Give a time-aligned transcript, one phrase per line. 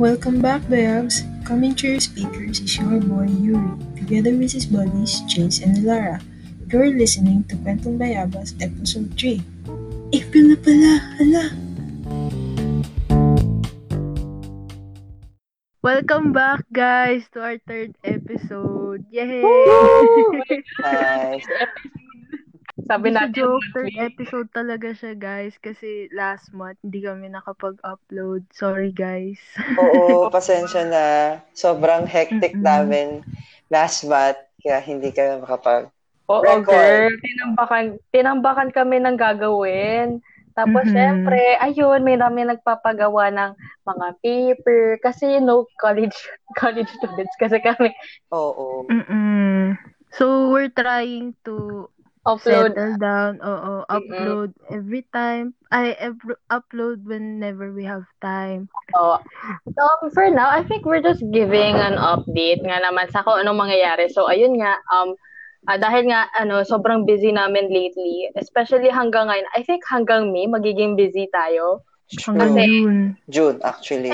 [0.00, 1.28] Welcome back, Bayabs!
[1.44, 6.24] Coming to your speakers is your boy, Yuri, together with his buddies, Chase and Lara.
[6.72, 9.44] You're listening to Kwentong Bayabas Episode 3.
[10.16, 10.92] April na pala!
[11.20, 11.44] Hala!
[15.84, 19.04] Welcome back, guys, to our third episode.
[19.12, 19.44] Yay!
[20.80, 21.44] Nice.
[22.90, 28.50] Sabi natin, joke, third episode talaga siya, guys, kasi last month hindi kami nakapag-upload.
[28.50, 29.38] Sorry, guys.
[29.78, 31.04] Oo, pasensya na.
[31.54, 33.22] Sobrang hectic namin
[33.70, 35.86] last month, kaya hindi kami makapag...
[36.30, 36.66] oo Record.
[36.66, 40.18] girl, tinambakan, tinambakan kami ng gagawin.
[40.54, 40.94] Tapos, Mhm.
[40.94, 43.50] syempre, ayun, may rami nagpapagawa ng
[43.86, 44.82] mga paper.
[45.02, 46.14] Kasi, you know, college,
[46.60, 47.94] college students kasi kami
[48.30, 48.86] Oo.
[48.90, 49.78] Mm-mm.
[50.10, 51.86] So, we're trying to
[52.26, 52.74] upload.
[52.76, 53.40] settle down.
[53.40, 55.56] Oo, upload every time.
[55.72, 58.68] I ev- upload whenever we have time.
[58.96, 59.18] Oh.
[59.72, 63.60] So, for now, I think we're just giving an update nga naman sa kung anong
[63.64, 64.10] mangyayari.
[64.12, 65.16] So, ayun nga, um,
[65.70, 70.44] ah, dahil nga, ano, sobrang busy namin lately, especially hanggang ngayon, I think hanggang May,
[70.50, 71.84] magiging busy tayo.
[72.26, 73.00] Hanggang Kasi- June.
[73.30, 74.12] June, actually.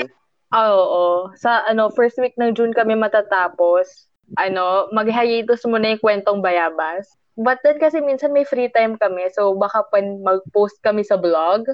[0.53, 1.35] Ah, Oo.
[1.35, 4.07] Sa ano, first week ng June kami matatapos.
[4.39, 7.07] Ano, mag-hiatus muna yung kwentong bayabas.
[7.37, 11.69] But then kasi minsan may free time kami, so baka pan mag-post kami sa blog.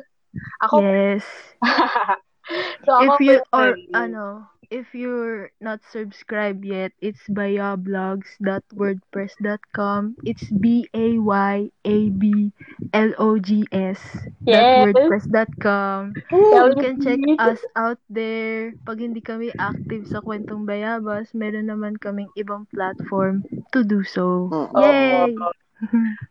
[0.59, 1.23] Ako, Yes.
[2.85, 10.17] so ako if you or personally- ano, if you're not subscribed yet, it's bayablogs.wordpress.com.
[10.25, 12.49] It's B A Y A B
[12.93, 14.01] L O G S
[14.49, 14.89] Yes.
[14.89, 16.17] wordpress.com.
[16.33, 18.73] You can check us out there.
[18.89, 24.49] Pag hindi kami active sa Kwentong Bayabas, meron naman kaming ibang platform to do so.
[24.73, 25.37] Yay!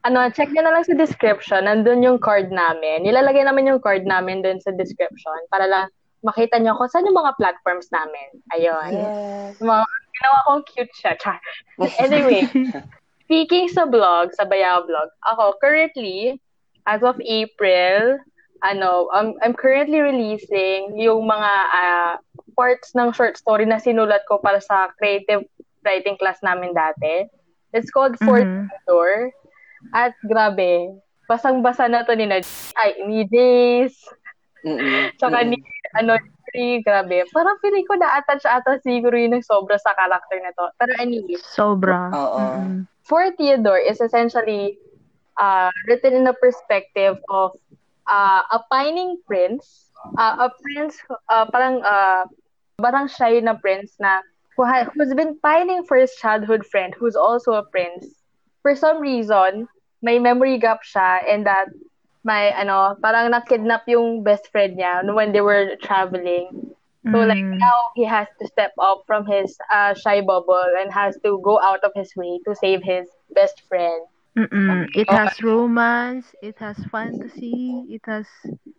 [0.09, 1.69] Ano, check nyo na lang sa description.
[1.69, 3.05] Nandun yung card namin.
[3.05, 5.93] Nilalagay naman yung card namin dun sa description para lang
[6.23, 8.29] makita nyo kung saan yung mga platforms namin.
[8.55, 8.93] Ayun.
[8.95, 9.59] Yes.
[9.59, 11.13] Mga, ginawa kong cute siya.
[11.19, 11.39] Char.
[11.99, 12.47] Anyway,
[13.27, 16.39] speaking sa blog, sa Bayaw blog, ako currently,
[16.87, 18.19] as of April,
[18.63, 22.13] ano, I'm, I'm currently releasing yung mga ah,
[22.55, 25.43] parts ng short story na sinulat ko para sa creative
[25.83, 27.27] writing class namin dati.
[27.75, 28.71] It's called Fourth Mhm.
[28.87, 29.35] Door.
[29.91, 30.95] At grabe,
[31.27, 32.39] basang-basa na to ni na
[32.79, 33.99] ay, ni Jace,
[34.63, 35.11] Mm-mm.
[35.19, 35.59] Tsaka Mm-mm.
[35.59, 35.59] ni,
[35.97, 36.19] ano,
[36.55, 37.25] ni, grabe.
[37.33, 40.69] Parang feeling ko na-attach ata siguro yun ng sobra sa character na to.
[40.77, 42.13] Pero anyway, Sobra.
[42.13, 42.41] Oo.
[42.41, 42.85] Mm-mm.
[43.03, 44.79] For Theodore is essentially
[45.41, 47.57] uh, written in the perspective of
[48.07, 52.25] uh, a pining prince, uh, a prince, uh, parang, uh,
[52.79, 54.21] parang shy na prince na
[54.57, 58.07] who ha- who's been pining for his childhood friend who's also a prince.
[58.63, 59.67] For some reason,
[60.03, 61.71] may memory gap siya and that
[62.25, 66.75] may ano, parang na-kidnap yung best friend niya when they were traveling.
[67.11, 67.59] So like Mm.
[67.61, 71.61] now he has to step up from his uh, shy bubble and has to go
[71.61, 74.07] out of his way to save his best friend.
[74.39, 74.89] Mm-mm.
[74.95, 78.27] It has romance, it has fantasy, it has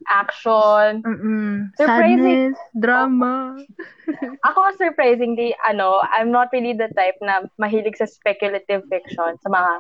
[0.10, 1.06] Action.
[1.06, 2.40] mm-mm, Surprising.
[2.46, 3.66] sadness, drama.
[4.48, 9.72] Ako surprisingly, ano, I'm not really the type na mahilig sa speculative fiction, sa mga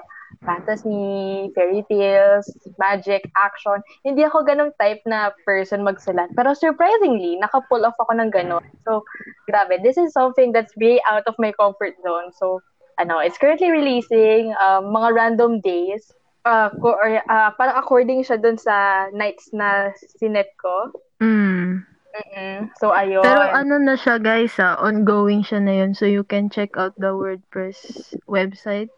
[0.45, 2.47] fantasy, fairy tales,
[2.79, 3.81] magic, action.
[4.03, 6.31] Hindi ako ganong type na person magsulat.
[6.35, 8.63] Pero surprisingly, naka-pull off ako ng ganon.
[8.85, 9.03] So,
[9.49, 9.81] grabe.
[9.81, 12.31] This is something that's way out of my comfort zone.
[12.35, 12.61] So,
[12.99, 16.11] ano, it's currently releasing um, mga random days.
[16.43, 20.91] Uh, ko, or, uh, parang according siya dun sa nights na sinet ko.
[21.23, 21.87] Mm.
[22.13, 22.69] Mm-mm.
[22.77, 23.25] So, ayun.
[23.25, 25.97] Pero ano na siya guys ah, ongoing siya na yun.
[25.97, 28.93] So you can check out the WordPress website.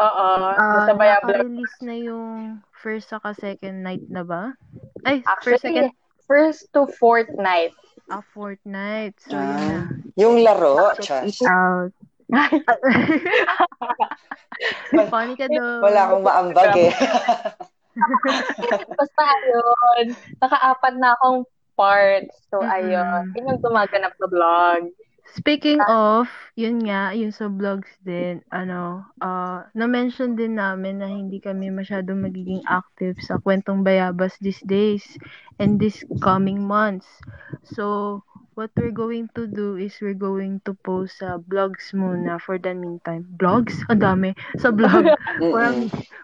[0.00, 0.28] Oo.
[0.56, 4.56] Ah, sa naka-release na yung first saka second night na ba?
[5.04, 7.76] Ay, first, second, Actually, first to fourth night.
[8.08, 9.12] ah, fourth night.
[9.20, 9.68] So yun na.
[9.68, 9.84] Ah,
[10.16, 11.92] yung laro, Check it out.
[15.10, 15.82] Funny ka doon.
[15.82, 16.92] Wala akong maambag eh.
[18.98, 20.04] Basta ayun.
[20.38, 21.42] Naka-apat na akong
[21.74, 22.34] parts.
[22.52, 22.70] So, Mm-mm.
[22.70, 23.24] ayun.
[23.34, 24.82] Yun yung gumaganap sa vlog.
[25.30, 26.26] Speaking of,
[26.58, 32.24] yun nga, yung sa vlogs din, ano, uh, na-mention din namin na hindi kami masyadong
[32.24, 35.04] magiging active sa kwentong bayabas these days
[35.62, 37.06] and this coming months.
[37.62, 38.20] So,
[38.58, 42.74] what we're going to do is we're going to post sa vlogs muna for the
[42.74, 43.24] meantime.
[43.38, 43.78] Vlogs?
[43.88, 44.30] Ang dami.
[44.58, 45.14] Sa vlog.
[45.40, 45.64] for,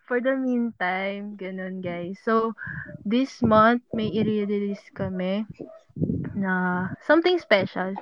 [0.04, 2.18] for the meantime, ganun guys.
[2.26, 2.58] So,
[3.06, 5.46] this month, may i-release kami
[6.36, 7.96] na something special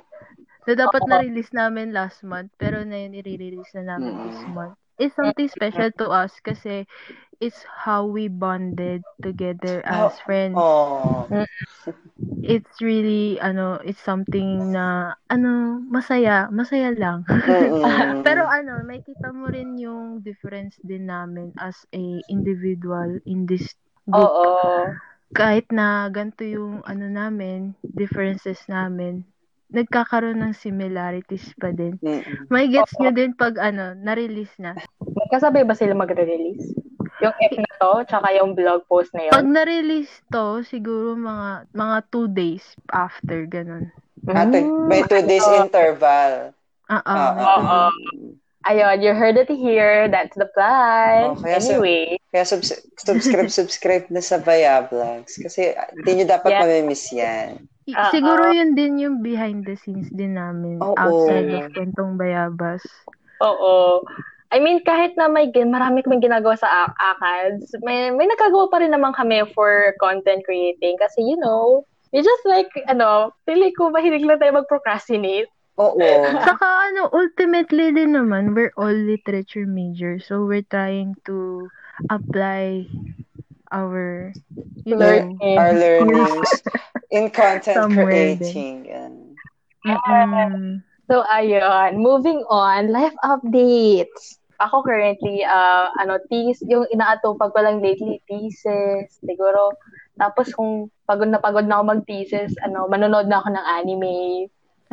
[0.66, 4.54] na dapat na-release namin last month, pero na yun i-release na namin this Mm.
[4.56, 4.76] month.
[4.98, 6.86] It's something special to us kasi
[7.42, 10.56] it's how we bonded together as friends.
[10.56, 11.26] Oh.
[12.44, 17.24] it's really, ano, it's something na, ano, masaya, masaya lang.
[18.26, 23.74] Pero ano, may kita mo rin yung difference din namin as a individual in this
[24.04, 24.28] group.
[24.28, 24.92] Oo.
[25.34, 29.24] Kahit na ganito yung ano namin, differences namin,
[29.74, 31.98] nagkakaroon ng similarities pa din.
[32.46, 34.78] May gets nyo din pag ano, na-release na.
[34.98, 36.70] Magkasabay ba sila magre-release?
[37.20, 39.52] Yung F na to, tsaka yung blog post na Pag yun?
[39.52, 43.90] na-release to, siguro mga mga two days after, ganun.
[44.24, 44.86] Ate, Mm.
[44.86, 46.54] may two days interval.
[46.86, 47.12] Ah, Oo.
[47.12, 47.80] ah, Oo.
[48.64, 50.08] Ayun, you heard it here.
[50.08, 51.28] That's the plan.
[51.28, 55.36] Oh, kaya anyway, Kaya subs- subscribe, subscribe na sa Baya Vlogs.
[55.36, 56.60] Kasi hindi nyo dapat Yeah.
[56.64, 57.68] mamimiss yan.
[57.92, 58.08] Oo.
[58.08, 60.96] Siguro yun din yung behind the scenes din namin Oo.
[60.96, 62.80] outside of Kwentong Bayabas.
[63.44, 64.00] oo.
[64.54, 68.78] I mean, kahit na may gin, marami kaming ginagawa sa ACADS, may, may nagagawa pa
[68.78, 70.94] rin naman kami for content creating.
[71.02, 71.82] Kasi, you know,
[72.14, 75.50] we just like, ano, pili ko, mahilig lang tayo mag-procrastinate.
[75.74, 75.98] Oo.
[76.46, 80.22] Saka ano, ultimately din naman, we're all literature major.
[80.22, 81.66] So we're trying to
[82.06, 82.86] apply
[83.70, 84.32] our,
[84.84, 85.38] you Learn.
[85.38, 86.50] know, Our learnings
[87.10, 88.06] in content Somewhere
[88.36, 88.86] creating.
[88.86, 89.12] Yan.
[89.86, 90.82] mm-mm.
[91.10, 92.00] So, ayun.
[92.00, 94.40] Moving on, life updates.
[94.56, 99.74] Ako currently, uh, ano, tis, yung inaatupag ko lang lately, thesis, siguro.
[100.14, 104.14] Tapos kung pagod na pagod na ako mag-thesis, ano, manonood na ako ng anime.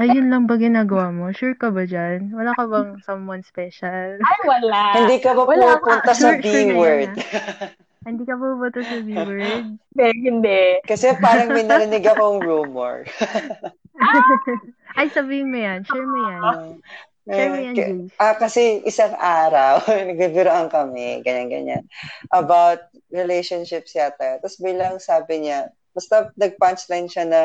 [0.02, 1.30] Ayun lang ba ginagawa mo?
[1.30, 2.34] Sure ka ba dyan?
[2.34, 4.18] Wala ka bang someone special?
[4.18, 4.98] Ay, wala.
[4.98, 7.12] Hindi ka ba Wala pupunta sa Sure- sure na yan, B-word?
[8.02, 9.78] Hindi ka to sa B-word?
[9.94, 10.62] Hindi, hindi.
[10.90, 13.06] Kasi parang may narinig akong rumor.
[14.98, 15.86] Ay, sabihin mo yan.
[15.86, 16.42] Share mo yan.
[17.30, 18.10] Share mo yan, Jace.
[18.18, 21.86] Ah, kasi isang araw, nagbibiroan kami, ganyan-ganyan,
[22.34, 24.42] about relationships yata.
[24.42, 27.42] Tapos bilang sabi niya, basta nag-punchline siya na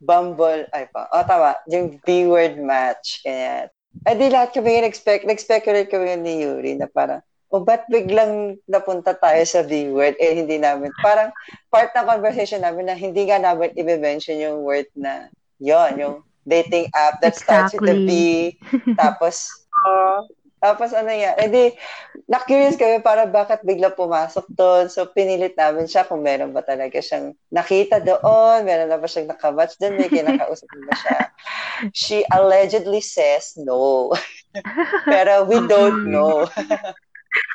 [0.00, 3.68] Bumble, ay pa, oh tama, yung B-word match, ganyan.
[4.08, 7.20] Eh di lahat kami nag-spec, nag-speculate kami ni Yuri na parang,
[7.50, 10.14] o ba't biglang napunta tayo sa B-word?
[10.22, 11.34] Eh, hindi namin, parang
[11.66, 15.26] part ng conversation namin na hindi nga namin i-mention yung word na
[15.58, 16.16] yon yung
[16.46, 18.10] dating app that starts with the B,
[18.96, 19.50] tapos
[19.84, 20.30] Oo.
[20.60, 21.72] tapos ano yan, edi,
[22.28, 24.92] na-curious kami para bakit bigla pumasok doon.
[24.92, 29.32] So, pinilit namin siya kung meron ba talaga siyang nakita doon, meron na ba siyang
[29.32, 31.18] nakamatch doon, may kinakausap ba siya.
[31.96, 34.12] She allegedly says no.
[35.12, 36.44] Pero we don't know.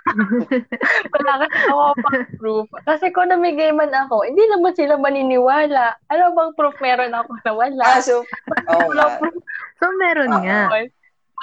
[1.16, 2.68] Wala kasi ako pang proof.
[2.86, 5.98] Kasi kung namigay man ako, hindi naman sila maniniwala.
[6.14, 7.84] Ano bang proof meron ako na wala?
[7.84, 8.24] Ah, so,
[8.70, 9.36] oh Wala proof
[9.82, 10.44] So, meron Oo.
[10.46, 10.72] nga.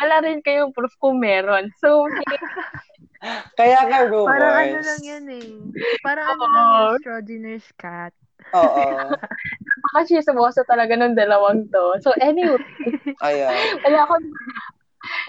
[0.00, 1.68] Wala rin kayong proof kung meron.
[1.78, 2.08] So,
[3.58, 4.34] Kaya nga rumors.
[4.34, 5.50] Parang ano lang yan eh.
[6.02, 6.74] Parang ano lang Oo.
[6.74, 8.10] yung Schrodinger's cat.
[8.56, 8.82] Oo.
[9.72, 11.84] napakasismoso talaga ng dalawang to.
[12.02, 12.58] So, anyway,
[13.22, 13.78] Ayun.
[13.86, 14.26] wala akong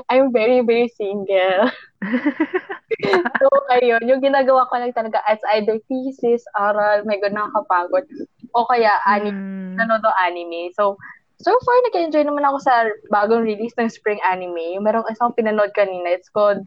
[0.09, 1.71] I'm very, very single.
[3.39, 8.05] so, ayun, yung ginagawa ko lang talaga as either thesis, aral, may God, nakakapagod,
[8.53, 9.79] o kaya anime, Mm.
[9.79, 10.61] nanonood ng anime.
[10.77, 11.01] So,
[11.41, 14.77] so far, nag-enjoy naman ako sa bagong release ng spring anime.
[14.77, 16.61] Yung merong isang pinanood kanina, it's called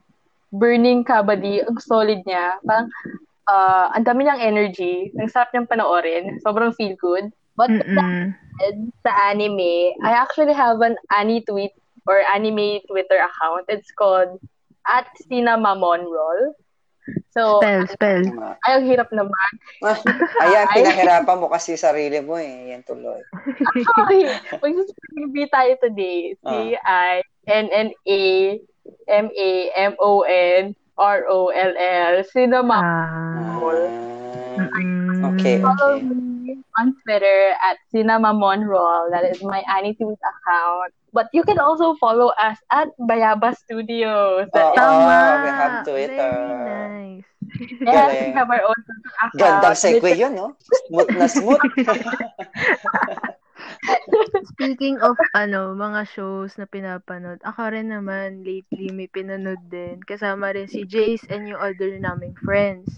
[0.50, 1.62] Burning Kabaddi.
[1.62, 2.58] Ang solid niya.
[2.66, 2.90] Parang,
[3.46, 5.14] uh, ang dami niyang energy.
[5.22, 6.42] Ang sarap niyang panoorin.
[6.42, 7.30] Sobrang feel good.
[7.54, 8.34] But Mm-mm.
[9.06, 11.72] sa anime, I actually have an Annie tweet
[12.06, 13.66] or anime Twitter account.
[13.68, 14.38] It's called
[14.86, 15.82] at Cinnamon
[17.30, 18.24] So, Spell, spell.
[18.66, 19.50] ay, ang hirap naman.
[20.42, 22.74] Ayan, pinahirapan mo kasi sarili mo eh.
[22.74, 23.22] Yan tuloy.
[23.94, 24.26] Sorry.
[24.58, 26.34] Magsasabi tayo today.
[26.42, 26.94] C-I-N-N-A-M-A-M-O-N-R-O-L-L.
[32.26, 32.82] Cinnamon.
[32.82, 33.62] Ah.
[34.56, 35.20] Ah, mm.
[35.36, 35.60] okay.
[36.46, 39.10] Follow me on Twitter at Cinema Cinnamonroll.
[39.10, 40.92] That is my Annie tweet account.
[41.12, 44.48] But you can also follow us at Bayaba Studios.
[44.52, 45.42] That Oo, is Tama.
[45.42, 46.14] we have Twitter.
[46.14, 47.24] Very nice.
[47.80, 48.24] Yes, Galing.
[48.26, 49.40] we have our own Twitter account.
[49.40, 50.46] Gandang segue yun, no?
[50.88, 51.62] Smooth na smooth.
[54.54, 60.00] Speaking of ano, mga shows na pinapanood, ako rin naman lately may pinanood din.
[60.04, 62.88] Kasama rin si Jace and yung other naming friends.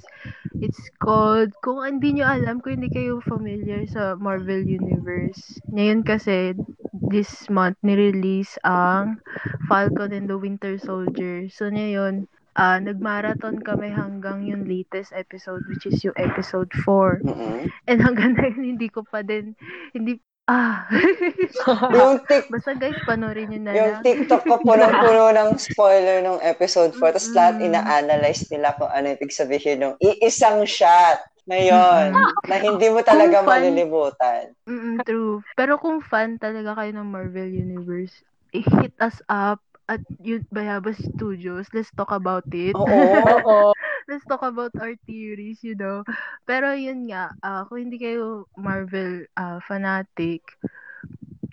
[0.59, 5.63] It's called, kung hindi nyo alam, kung hindi kayo familiar sa Marvel Universe.
[5.71, 6.59] Ngayon kasi,
[6.99, 9.23] this month, nirelease ang
[9.71, 11.47] Falcon and the Winter Soldier.
[11.47, 12.27] So, ngayon,
[12.59, 17.23] ah nagmarathon kami hanggang yung latest episode, which is yung episode 4.
[17.23, 17.71] Mm-mm.
[17.87, 19.55] And hanggang ngayon, hindi ko pa din,
[19.95, 20.88] hindi Ah.
[21.93, 24.02] Yung tik Basta guys, panoorin nyo na yung lang.
[24.02, 27.05] TikTok ko punong-puno ng spoiler nung episode 4.
[27.12, 27.67] Tapos lahat Mm.
[27.69, 33.47] ina-analyze nila kung ano ibig sabihin ng iisang shot ngayon na hindi mo talaga Kung
[33.47, 34.43] fan- malilimutan.
[34.64, 35.45] Mm, true.
[35.55, 41.69] Pero kung fan talaga kayo ng Marvel Universe, i-hit us up at yung Bayabas Studios.
[41.73, 42.73] Let's talk about it.
[42.73, 42.88] Oo.
[43.45, 43.73] Oo.
[44.09, 46.00] Let's talk about our theories, you know.
[46.49, 50.41] Pero yun nga, ah, kung hindi kayo Marvel ah, fanatic,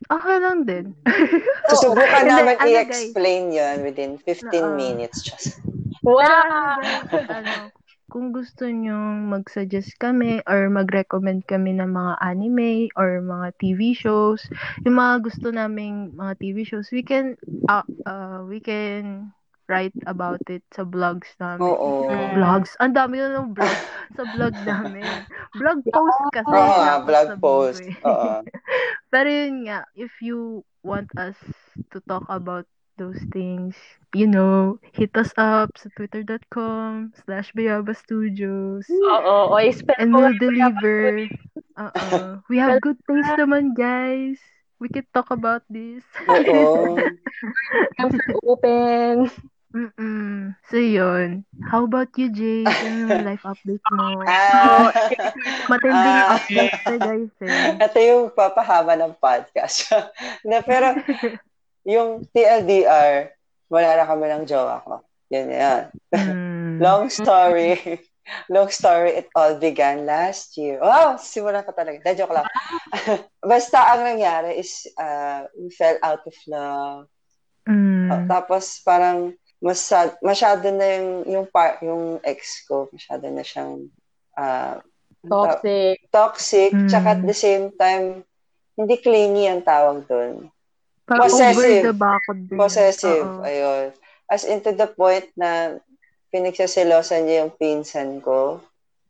[0.07, 0.95] okay lang din.
[1.71, 3.11] Susubukan Hindi, namin ano, guys?
[3.11, 4.71] i-explain yun within 15 Oo.
[4.71, 5.19] minutes.
[5.19, 5.59] Just,
[6.15, 6.79] Pero ano, Wow!
[6.79, 7.75] guys, ano,
[8.07, 8.95] kung gusto nyo
[9.27, 14.47] mag-suggest kami or mag-recommend kami ng mga anime or mga TV shows,
[14.87, 17.35] yung mga gusto naming mga TV shows, we can
[17.67, 19.34] uh, uh, we can
[19.65, 21.65] write about it sa blogs namin.
[21.65, 22.05] oo.
[22.09, 22.37] Mm.
[22.37, 22.71] Vlogs.
[22.77, 23.77] Ang dami na ng vlog
[24.13, 25.05] sa blog namin.
[25.57, 26.53] Blog post kasi.
[26.53, 27.85] Oo blog sabihin post.
[28.05, 28.29] Oo.
[29.13, 31.37] Pero yun nga, if you want us
[31.89, 33.75] to talk about those things,
[34.15, 38.87] you know, hit us up sa twitter.com slash Bayaba Studios.
[38.87, 39.51] Oo.
[39.51, 41.27] O, spell And we'll deliver.
[41.75, 42.39] Uh-uh.
[42.47, 44.39] We have good taste naman, guys.
[44.79, 46.03] We can talk about this.
[46.27, 46.99] Oo.
[48.43, 49.31] open.
[49.75, 50.55] Mm-mm.
[50.71, 51.43] So, yun.
[51.67, 52.63] How about you, Jay?
[52.63, 54.23] Ano yung life update mo?
[54.23, 54.87] Ah,
[55.71, 56.39] Matinding Ah.
[56.39, 57.75] update na, guys, eh.
[57.91, 59.91] ito yung papahaba ng podcast.
[60.47, 60.95] na, pero,
[61.83, 63.35] yung TLDR,
[63.67, 65.03] wala na kami ng jowa ko.
[65.35, 65.81] Yan, yan.
[66.15, 66.79] Mm.
[66.79, 67.75] Long story.
[68.47, 70.79] Long story, it all began last year.
[70.79, 71.99] Wow, simulan ko talaga.
[72.01, 72.47] Da, joke lang.
[73.43, 77.05] Basta ang nangyari is, uh, we fell out of love.
[77.67, 78.25] Mm.
[78.25, 83.87] Tapos parang masad, masyado na yung yung par, yung ex ko, masyado na siyang
[84.35, 84.77] uh,
[85.25, 85.97] Toxic.
[86.13, 86.85] toxic, Mm.
[86.85, 88.21] tsaka at the same time
[88.77, 90.53] hindi clingy ang tawag doon.
[91.07, 91.93] Possessive.
[92.53, 93.41] Possessive, Oo.
[93.41, 93.89] ayun.
[94.25, 95.77] As into the point na
[96.29, 98.59] pinagsasilosan niya yung pinsan ko.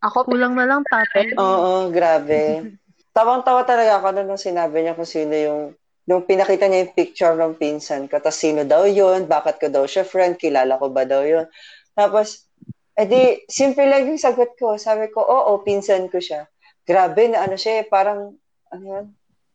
[0.03, 1.33] Ako, Kulang na lang tatay.
[1.35, 2.71] Oo, grabe.
[3.15, 5.61] Tawang-tawa talaga ako nung sinabi niya kung sino yung
[6.05, 9.89] nung pinakita niya yung picture ng pinsan ko, tapos sino daw yun, bakit ko daw
[9.89, 11.49] siya friend, kilala ko ba daw yun.
[11.97, 12.45] Tapos,
[12.93, 14.77] edi, simple lang yung sagot ko.
[14.77, 16.45] Sabi ko, oo, pinsan ko siya.
[16.85, 18.37] Grabe na ano siya, eh, parang,
[18.69, 19.05] ano yun,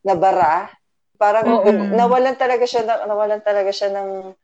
[0.02, 0.74] nabara.
[1.14, 1.94] Parang, Mm-mm.
[1.94, 4.34] nawalan talaga siya, na, nawalan talaga siya ng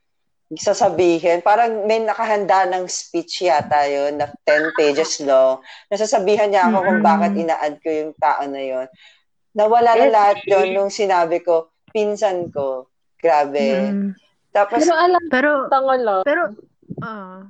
[0.54, 1.42] sasabihin.
[1.42, 5.58] Parang may nakahanda ng speech yata yun, na 10 pages long.
[5.90, 7.10] Nasasabihan niya ako kung Mm-mm.
[7.10, 8.86] bakit ina-add ko yung tao na yun.
[9.58, 12.92] Nawala na lahat yun nung sinabi ko, pinsan ko.
[13.16, 13.88] Grabe.
[13.88, 14.12] Mm.
[14.52, 16.22] Tapos, pero alam, Pero, tango lang.
[16.24, 16.42] pero,
[17.00, 17.44] ah,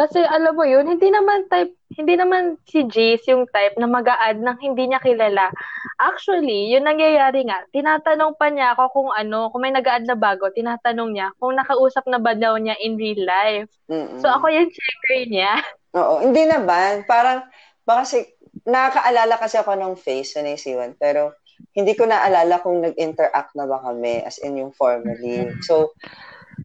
[0.00, 4.08] Kasi alam mo yun, hindi naman type, hindi naman si Jace yung type na mag
[4.08, 5.52] add ng hindi niya kilala.
[6.00, 10.16] Actually, yun nangyayari nga, tinatanong pa niya ako kung ano, kung may nag add na
[10.16, 13.68] bago, tinatanong niya kung nakausap na ba daw niya in real life.
[13.92, 14.16] mm-mm.
[14.24, 15.60] So ako yung checker niya.
[16.00, 17.04] Oo, hindi naman.
[17.04, 17.44] Parang,
[17.84, 18.24] baka si,
[18.64, 21.36] nakakaalala kasi ako ng face na naisiwan, pero
[21.74, 25.54] hindi ko naalala kung nag-interact na ba kami, as in yung formally.
[25.62, 25.94] So,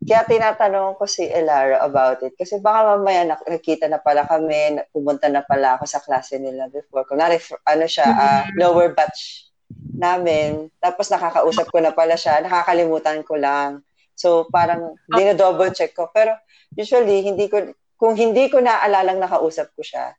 [0.03, 2.35] kaya tinatanong ko si Elara about it.
[2.35, 6.67] Kasi baka mamaya nak- nakita na pala kami, pumunta na pala ako sa klase nila
[6.67, 7.07] before.
[7.07, 9.49] Kunwari, f- ano siya, ah, lower batch
[9.95, 10.67] namin.
[10.83, 13.81] Tapos nakakausap ko na pala siya, nakakalimutan ko lang.
[14.15, 16.11] So, parang dino-double check ko.
[16.11, 16.35] Pero
[16.75, 17.63] usually, hindi ko,
[17.95, 20.15] kung hindi ko naalalang nakausap ko siya,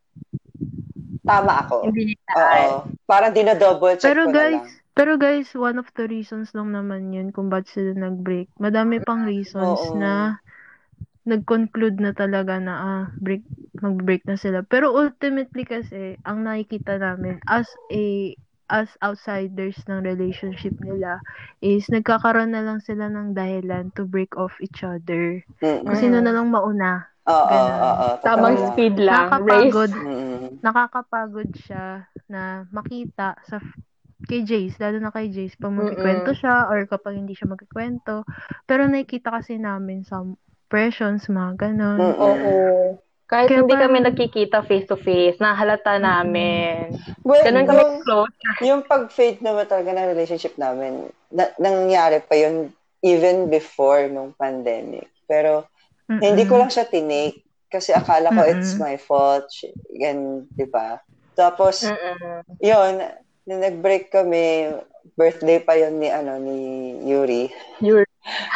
[1.26, 1.90] tama ako.
[1.90, 2.86] Hindi Oo.
[3.04, 4.94] Parang dino-double check pero ko na guys, lang.
[4.94, 8.48] pero guys, one of the reasons lang naman yun kung bakit sila nag-break.
[8.62, 9.98] Madami pang reasons Oo.
[9.98, 10.38] na
[11.26, 13.42] nag-conclude na talaga na ah, break,
[13.82, 14.62] mag-break na sila.
[14.62, 18.32] Pero ultimately kasi, ang nakikita namin as a
[18.66, 21.22] as outsiders ng relationship nila
[21.62, 25.42] is nagkakaroon na lang sila ng dahilan to break off each other.
[25.62, 25.86] Mm-mm.
[25.86, 27.06] Kung sino na lang mauna.
[27.26, 27.70] Oo, Ganun.
[27.76, 28.16] oo, oo.
[28.22, 29.26] Tamang speed lang.
[29.42, 29.70] Race.
[29.72, 29.92] Nakakapagod.
[29.92, 30.44] Mm-mm.
[30.62, 31.86] nakakapagod siya
[32.26, 33.58] na makita sa
[34.24, 38.24] kay Jace, lalo na kay Jace, pag magkikwento siya or kapag hindi siya magkikwento.
[38.64, 41.98] Pero nakikita kasi namin sa impressions, mga ganon.
[42.00, 42.16] Mm-mm.
[42.16, 42.54] Oo.
[43.26, 46.94] Kahit Kaya hindi parang- kami nagkikita face to face, nahalata namin.
[47.22, 48.34] Well, Ganun yung, kami close.
[48.62, 52.70] yung pag-fade naman talaga ng relationship namin, na, nangyari pa yun
[53.02, 55.10] even before nung pandemic.
[55.26, 55.66] Pero
[56.06, 56.22] Mm-mm.
[56.22, 58.82] hindi ko lang siya tinake kasi akala ko it's Mm-mm.
[58.82, 59.46] my fault.
[59.90, 61.02] Yan, di ba?
[61.34, 62.42] Tapos, Mm-mm.
[62.62, 63.02] yun,
[63.44, 64.70] nung nag-break kami,
[65.18, 66.58] birthday pa yun ni, ano, ni
[67.04, 67.50] Yuri.
[67.82, 68.06] You're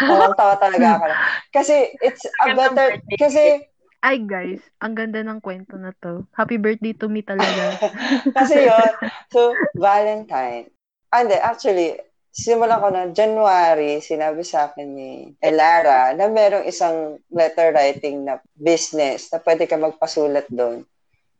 [0.00, 1.06] Tawang tawa talaga ako.
[1.54, 3.66] Kasi, it's a better, kasi,
[4.00, 6.24] Ay guys, ang ganda ng kwento na to.
[6.32, 7.76] Happy birthday to me talaga.
[8.38, 8.92] kasi yun,
[9.28, 10.72] so, Valentine.
[11.12, 12.00] And actually,
[12.30, 15.10] simulan ko na, January, sinabi sa akin ni
[15.42, 20.86] Elara na merong isang letter writing na business na pwede ka magpasulat doon.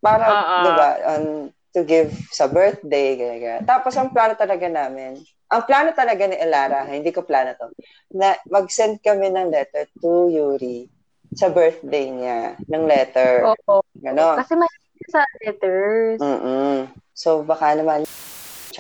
[0.03, 0.65] Para, ah.
[0.67, 1.25] di ba, on,
[1.71, 3.63] to give sa birthday, ganyan.
[3.63, 7.71] Tapos, ang plano talaga namin, ang plano talaga ni Elara, hindi ko plano to,
[8.15, 10.91] na mag-send kami ng letter to Yuri
[11.35, 13.47] sa birthday niya, ng letter.
[13.47, 13.87] Oo.
[13.99, 14.39] Ganon.
[14.43, 14.71] Kasi may
[15.11, 16.19] sa letters.
[16.23, 16.91] Mm-mm.
[17.15, 18.07] So, baka naman,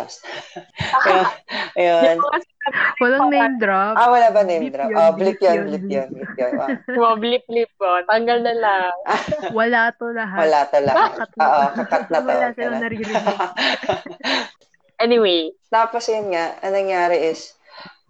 [1.79, 2.17] ayun.
[2.17, 2.41] Yung mga
[3.01, 3.95] Walang name drop.
[3.97, 4.89] Ah, wala ba name Blip drop?
[4.89, 5.91] yun, Oh, blip blip yun, yun, blip blip.
[5.91, 6.53] yun, blip yun.
[6.55, 7.89] Ah, mga blip-blip ko.
[8.05, 8.93] Tanggal na lang.
[9.59, 10.39] Wala to lahat.
[10.41, 11.29] wala to lahat.
[11.35, 12.29] Oo, kakat na to.
[12.29, 13.39] Wala silang naririnig.
[15.01, 15.57] Anyway.
[15.67, 17.57] Tapos yun nga, ang nangyari is,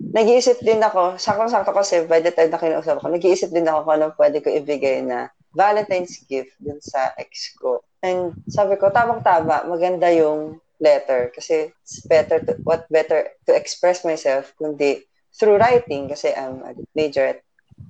[0.03, 3.95] nag-iisip din ako, sakong-sakto kasi by the time na kinausap ako, nag-iisip din ako kung
[3.95, 7.79] anong pwede ko ibigay na Valentine's gift dun sa ex ko.
[8.01, 14.03] And sabi ko, tamang-tama, maganda yung letter kasi it's better to, what better to express
[14.03, 15.05] myself kundi
[15.37, 17.41] through writing kasi I'm a major at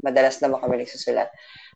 [0.05, 1.31] madalas naman kami nagsusulat.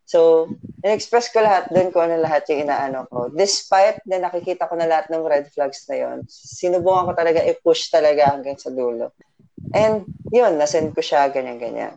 [0.04, 0.52] So,
[0.85, 3.33] in-express ko lahat doon ko ano lahat yung inaano ko.
[3.33, 7.88] Despite na nakikita ko na lahat ng red flags na yon, sinubukan ko talaga i-push
[7.88, 9.16] talaga hanggang sa dulo.
[9.73, 11.97] And yun, nasend ko siya, ganyan-ganyan.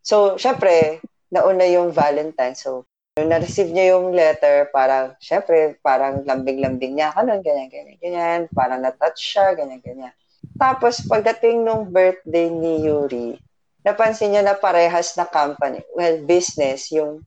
[0.00, 2.56] So, syempre, nauna yung Valentine.
[2.56, 8.40] So, nung na-receive niya yung letter, parang, syempre, parang lambing-lambing niya ako nun, ganyan-ganyan, ganyan.
[8.56, 10.16] Parang na-touch siya, ganyan-ganyan.
[10.56, 13.36] Tapos, pagdating nung birthday ni Yuri,
[13.84, 17.20] napansin niya na parehas na company, well, business, yung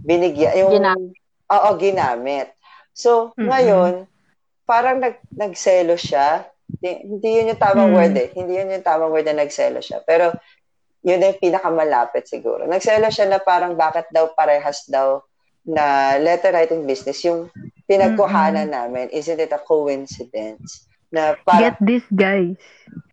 [0.00, 1.12] binigyan, yung, Ginamit.
[1.52, 2.48] oo, ginamit.
[2.96, 3.48] So, Mhm.
[3.52, 3.92] ngayon,
[4.64, 6.48] parang nag, nagselo siya.
[6.80, 7.96] Hindi, hindi yun yung tamang Mm.
[8.00, 8.28] word eh.
[8.32, 10.00] Hindi yun yung tamang word na nagselo siya.
[10.08, 10.32] Pero,
[11.04, 12.64] yun na yung pinakamalapit siguro.
[12.64, 15.20] Nagselo siya na parang bakit daw parehas daw
[15.66, 17.50] na letter writing business yung
[17.90, 19.10] pinagkuhanan namin.
[19.10, 20.86] Isn't it a coincidence?
[21.10, 22.58] Na parang, Get this, guys.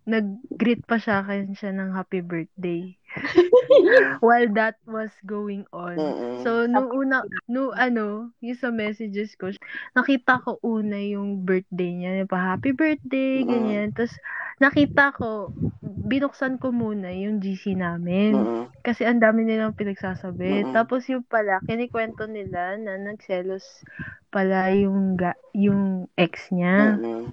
[0.06, 2.94] Nag-greet pa siya akin siya ng happy birthday.
[4.26, 5.98] While that was going on.
[5.98, 6.44] Mm-mm.
[6.44, 9.54] So, nung una, nung ano, yung sa messages ko,
[9.94, 12.12] nakita ko una yung birthday niya.
[12.24, 13.94] Yung pa, happy birthday, ganyan.
[13.94, 14.16] Tapos,
[14.62, 15.52] nakita ko,
[15.84, 18.38] binuksan ko muna yung GC namin.
[18.38, 18.66] Mm-mm.
[18.84, 20.68] Kasi ang dami nilang pinagsasabi.
[20.68, 20.74] Mm-mm.
[20.76, 23.84] Tapos yung pala, kinikwento nila na nagselos
[24.30, 27.32] pala yung, ga- yung ex niya Mm-mm.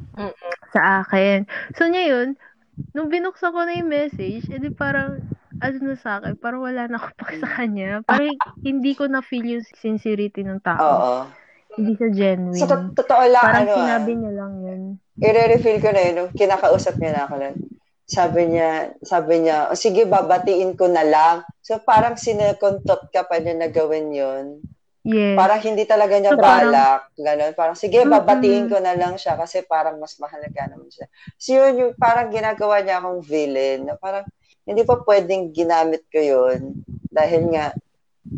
[0.70, 1.44] sa akin.
[1.74, 2.38] So, ngayon,
[2.94, 5.20] nung binuksan ko na yung message, edi parang,
[5.60, 8.00] ano na sa akin, parang wala na ako pa sa kanya.
[8.08, 8.32] Parang
[8.64, 10.80] hindi ko na-feel yung sincerity ng tao.
[10.80, 11.14] Oo.
[11.78, 12.58] Hindi siya genuine.
[12.58, 14.80] Sa to- totoo lang, parang ano sinabi ah, niya lang yun.
[15.20, 17.56] i-refill ko na yun, nung kinakausap niya na ako nun.
[18.10, 18.70] Sabi niya,
[19.06, 21.46] sabi niya, o sige, babatiin ko na lang.
[21.62, 24.58] So, parang sinekontot ka pa niya na gawin yun.
[25.06, 25.38] Yes.
[25.38, 27.02] Parang hindi talaga niya So, parang- balak.
[27.14, 27.52] Ganon.
[27.54, 31.06] Parang, sige, babatiin ko na lang siya kasi parang mas mahalaga naman siya.
[31.38, 33.86] So, yun yung parang ginagawa niya akong villain.
[33.86, 34.26] Na parang,
[34.70, 36.87] hindi pa pwedeng ginamit ko yun.
[37.11, 37.74] Dahil nga,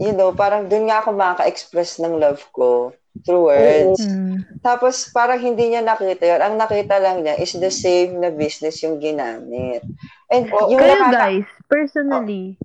[0.00, 4.00] you know, parang dun nga ako makaka-express ng love ko through words.
[4.00, 4.40] Mm.
[4.64, 6.40] Tapos parang hindi niya nakita yun.
[6.40, 9.84] Ang nakita lang niya is the same na business yung ginamit.
[10.32, 12.56] And yung Kayo nakaka- guys, personally,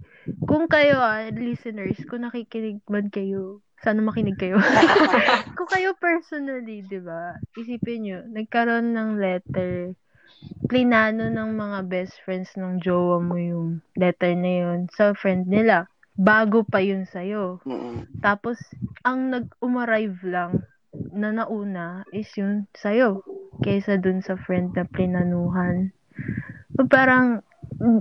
[0.48, 4.58] kung kayo ah, listeners, kung nakikinig man kayo, sana makinig kayo.
[5.60, 9.94] kung kayo personally, di ba, isipin nyo, nagkaroon ng letter,
[10.68, 15.88] plinano ng mga best friends ng jowa mo yung letter na yun sa friend nila.
[16.18, 17.62] Bago pa yun sa'yo.
[17.64, 18.10] Mm-mm.
[18.26, 18.58] Tapos,
[19.06, 20.66] ang nag-umarive lang
[21.14, 23.22] na nauna is yun sa'yo.
[23.62, 25.94] Kaysa dun sa friend na plinanuhan.
[26.74, 27.46] So, parang,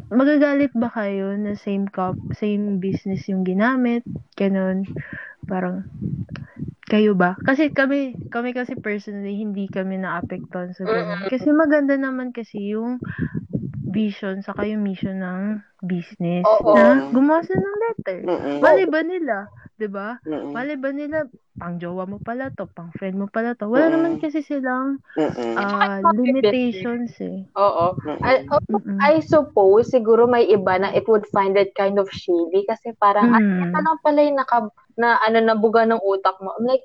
[0.09, 4.05] magagalit ba kayo na same cup, same business yung ginamit?
[4.37, 4.89] Ganon.
[5.45, 5.85] Parang,
[6.87, 7.35] kayo ba?
[7.43, 11.27] Kasi kami, kami kasi personally, hindi kami na-apektuhan sa ganun.
[11.27, 13.03] Kasi maganda naman kasi yung
[13.97, 15.43] vision saka yung mission ng
[15.87, 16.75] business Oo.
[16.75, 18.19] na gumawa sila ng letter.
[18.29, 18.57] Mm-mm.
[18.61, 19.37] Mali ba nila?
[19.79, 20.19] 'Di ba?
[20.27, 20.53] Mm-mm.
[20.53, 21.19] Mali ba nila
[21.57, 23.67] pang jowa mo pala to, pang friend mo pala to.
[23.67, 23.95] Wala Mm.
[23.97, 25.01] naman kasi silang
[25.57, 27.49] ah, limitations eh.
[27.57, 27.97] Oo.
[27.97, 28.21] Mm-mm.
[28.21, 28.61] I, oh.
[29.01, 33.33] I suppose, siguro may iba na it would find it kind of shady kasi parang,
[33.33, 33.37] Mm.
[33.37, 34.59] ah, ito lang pala yung naka,
[35.01, 36.53] na, ano, nabuga ng utak mo.
[36.57, 36.85] I'm like,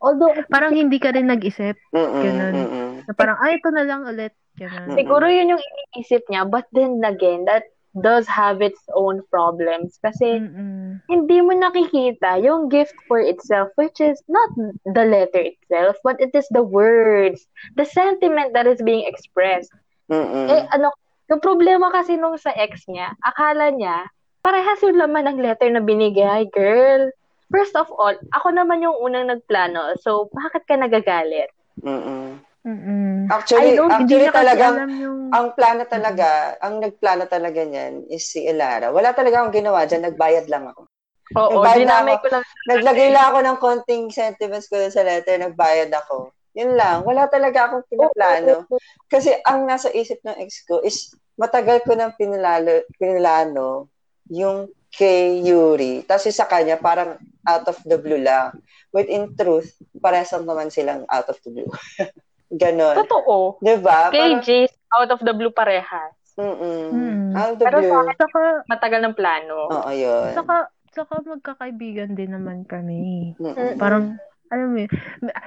[0.00, 1.76] although, Parang hindi ka rin nag-isip.
[1.92, 2.52] Ganun.
[2.56, 2.88] Mm-mm.
[3.06, 4.32] na parang ay ito na lang ulit.
[4.56, 4.96] Ganun.
[4.96, 7.68] siguro yun yung iniisip niya, but then again, that
[8.00, 11.00] does have its own problems kasi Mm-mm.
[11.08, 14.48] hindi mo nakikita yung gift for itself, which is not
[14.84, 19.72] the letter itself, but it is the words, the sentiment that is being expressed.
[20.12, 20.46] Mm-mm.
[20.52, 20.92] Eh, ano,
[21.26, 24.06] yung problema kasi nung sa ex niya, akala niya,
[24.46, 27.10] parehas yung laman ng letter na binigay, girl.
[27.50, 31.50] First of all, ako naman yung unang nagplano, so bakit ka nagagalit?
[31.82, 32.45] Mm-mm.
[32.66, 33.30] Mm-mm.
[33.30, 35.30] Actually, I don't- actually alam yung...
[35.30, 38.90] ang plano talaga, ang nagplano talaga niyan is si Elara.
[38.90, 40.90] Wala talaga akong ginawa dyan, nagbayad lang ako.
[41.38, 42.42] Oo, dinamay ko lang.
[42.66, 46.34] Naglagay lang ako ng konting sentiments ko sa letter, nagbayad ako.
[46.58, 48.66] Yun lang, wala talaga akong pinaplano.
[49.06, 53.86] Kasi ang nasa isip ng ex ko is matagal ko nang pinilalo, pinilano
[54.26, 56.02] yung kay Yuri.
[56.02, 58.58] Tapos yung sa kanya, parang out of the blue lang.
[58.90, 61.70] But in truth, parehas naman silang out of the blue.
[62.56, 62.94] Ganon.
[63.04, 63.60] Totoo.
[63.60, 64.08] Diba?
[64.10, 66.16] Kay Parang, out of the blue parehas.
[66.36, 66.56] mm
[66.92, 67.32] Mm.
[67.36, 68.00] Out of the Pero sa blue.
[68.08, 69.58] akin, Saka, matagal ng plano.
[69.72, 70.32] Oo, yun.
[70.32, 73.36] saka, saka magkakaibigan din naman kami.
[73.36, 73.76] Mm-mm.
[73.76, 74.16] Parang,
[74.48, 74.90] alam mo yun,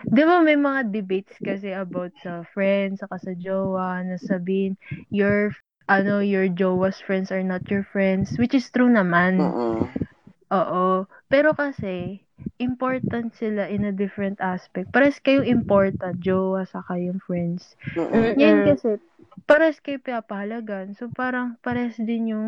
[0.06, 4.78] di ba may mga debates kasi about sa friends, saka sa jowa, na sabihin,
[5.10, 5.54] your,
[5.90, 9.42] ano, your jowa's friends are not your friends, which is true naman.
[9.42, 9.90] Mm-mm.
[10.50, 11.06] Oo.
[11.30, 12.26] Pero kasi,
[12.60, 14.92] important sila in a different aspect.
[14.92, 17.76] Pares kayong important, jowa, saka yung friends.
[17.96, 18.36] Mm-mm.
[18.36, 18.66] Yan Mm.
[18.68, 18.90] kasi,
[19.48, 20.94] pares kayo pinapahalagan.
[21.00, 22.48] So, parang pares din yung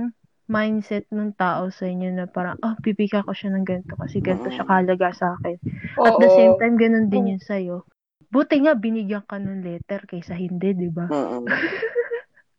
[0.52, 4.52] mindset ng tao sa inyo na parang, oh, pipika ko siya ng ganito kasi ganito
[4.52, 5.56] siya kahalaga sa akin.
[6.04, 6.36] At the Oo.
[6.36, 7.88] same time, ganun din yun sa'yo.
[8.28, 11.08] Buti nga, binigyan ka ng letter kaysa hindi, di ba?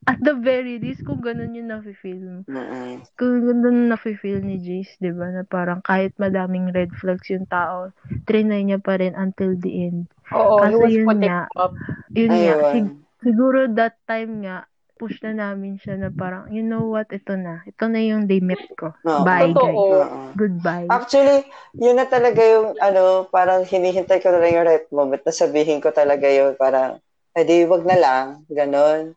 [0.02, 2.40] At the very least, kung ganun yung nafe-feel mo.
[2.50, 3.06] Mm-mm.
[3.14, 5.30] Kung ganun nafe-feel ni Jace, di ba?
[5.30, 7.94] Na parang kahit madaming red flags yung tao,
[8.26, 10.10] trinay niya pa rin until the end.
[10.34, 11.72] Oo, he Kaso was yun nga, up.
[12.18, 12.66] Yun nga, Ayun.
[12.74, 14.66] sig- siguro that time nga,
[14.98, 17.62] push na namin siya na parang, you know what, ito na.
[17.66, 18.90] Ito na yung limit ko.
[19.06, 19.22] Oo.
[19.22, 19.62] Bye, Totoo.
[19.62, 19.86] guys.
[20.02, 20.18] Oo.
[20.34, 20.88] Goodbye.
[20.90, 21.46] Actually,
[21.78, 25.78] yun na talaga yung, ano, parang hinihintay ko na lang yung right moment na sabihin
[25.78, 26.98] ko talaga yun, parang,
[27.38, 29.14] edi, wag na lang, ganon.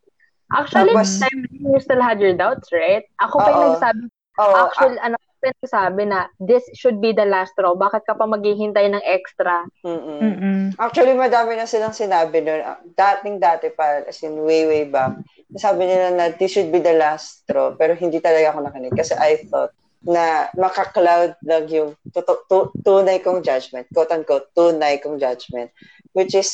[0.54, 3.06] Actually, Tapos- time you still had your doubts, right?
[3.18, 4.02] Ako pa yung nagsabi,
[4.36, 7.74] Oo, actually, ano, ako pa yung nagsabi na this should be the last straw.
[7.74, 9.66] Bakit ka pa maghihintay ng extra?
[9.66, 10.20] ah, mm-mm.
[10.22, 10.60] Mm-mm.
[10.78, 12.62] Actually, madami na silang sinabi nun.
[12.62, 15.18] Ah, Dating dati pa, as in way, way back.
[15.58, 17.74] Sabi nila na this should be the last straw.
[17.74, 18.94] Pero hindi talaga ako nakinig.
[18.94, 19.74] Kasi I thought
[20.06, 23.90] na maka-cloud lang yung tutu- tu- tunay kong judgment.
[23.90, 25.74] Quote-unquote, tunay kong judgment.
[26.14, 26.54] Which is,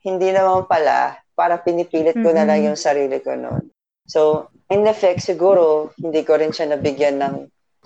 [0.00, 3.68] hindi naman pala, para pinipilit ko na lang yung sarili ko noon.
[4.08, 7.36] So, in effect, siguro, hindi ko rin siya nabigyan ng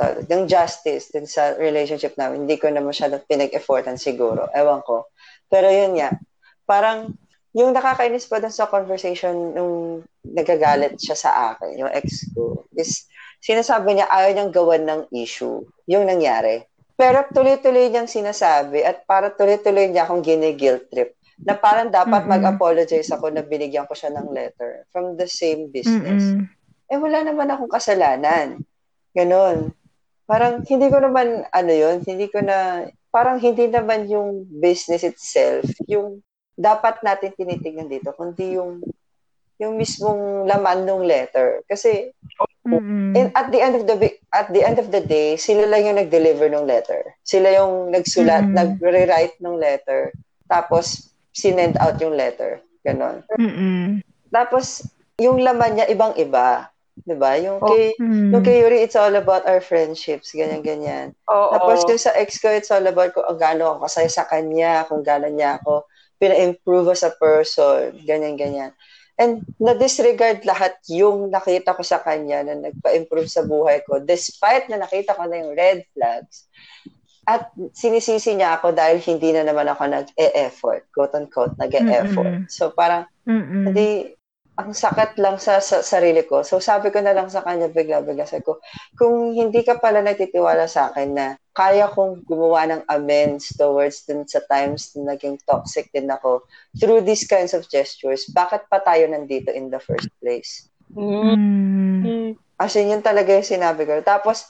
[0.00, 2.48] ng justice din sa relationship namin.
[2.48, 4.48] Hindi ko na masyadong pinag-effortan siguro.
[4.56, 5.12] Ewan ko.
[5.52, 6.16] Pero yun nga,
[6.64, 7.12] parang
[7.52, 13.10] yung nakakainis pa dun sa conversation nung nagagalit siya sa akin, yung ex ko, is
[13.42, 16.64] sinasabi niya ayaw niyang gawan ng issue yung nangyari.
[16.96, 22.32] Pero tuloy-tuloy niyang sinasabi at para tuloy-tuloy niya akong gini-guilt trip na parang dapat Mm-mm.
[22.36, 26.44] mag-apologize ako na binigyan ko siya ng letter from the same business Mm-mm.
[26.90, 28.60] eh wala naman akong kasalanan.
[29.10, 29.74] Ganon.
[30.26, 35.66] Parang hindi ko naman, ano yun, hindi ko na, parang hindi naman yung business itself,
[35.90, 36.22] yung
[36.54, 38.78] dapat natin tinitingnan dito, kundi yung
[39.60, 41.60] yung mismong laman ng letter.
[41.66, 42.14] Kasi
[42.64, 43.12] Mm-mm.
[43.18, 43.96] in, at the end of the
[44.30, 47.02] at the end of the day, sila lang yung nag-deliver ng letter.
[47.26, 48.54] Sila yung nagsulat, Mm.
[48.54, 50.14] nag-rewrite ng letter,
[50.46, 51.09] tapos
[51.40, 52.60] sinend out yung letter.
[52.84, 53.24] Ganon.
[53.40, 54.04] Mm-mm.
[54.28, 54.84] Tapos,
[55.16, 56.68] yung laman niya, ibang-iba.
[57.00, 57.68] 'Di ba Yung Oh.
[57.72, 58.30] kay, Mm.
[58.34, 61.16] yung kay Yuri, it's all about our friendships, ganyan-ganyan.
[61.32, 61.52] Oo.
[61.56, 65.00] Tapos yung sa ex ko, it's all about kung gaano ako kasaya sa kanya, kung
[65.00, 65.88] gaano niya ako
[66.20, 68.76] pina-improve as a person, ganyan-ganyan.
[69.16, 74.80] And na-disregard lahat yung nakita ko sa kanya na nagpa-improve sa buhay ko, despite na
[74.80, 76.48] nakita ko na yung red flags.
[77.28, 82.48] At sinisisi niya ako dahil hindi na naman ako nag-e-effort, quote-unquote, nag-e-effort.
[82.48, 82.52] Mm-mm.
[82.52, 83.70] So parang, Mm-mm.
[83.70, 84.16] hindi,
[84.60, 86.44] ang sakit lang sa, sa sarili ko.
[86.44, 88.60] So sabi ko na lang sa kanya bigla-bigla sabi ko,
[88.92, 94.28] kung hindi ka pala nagtitiwala sa akin na kaya kong gumawa ng amends towards dun
[94.28, 96.44] sa times na naging toxic din ako
[96.76, 100.68] through these kinds of gestures, bakit pa tayo nandito in the first place?
[100.92, 102.04] Mm.
[102.04, 102.30] Mm.
[102.60, 103.96] As in, yun talaga yung sinabi ko.
[104.04, 104.44] Tapos,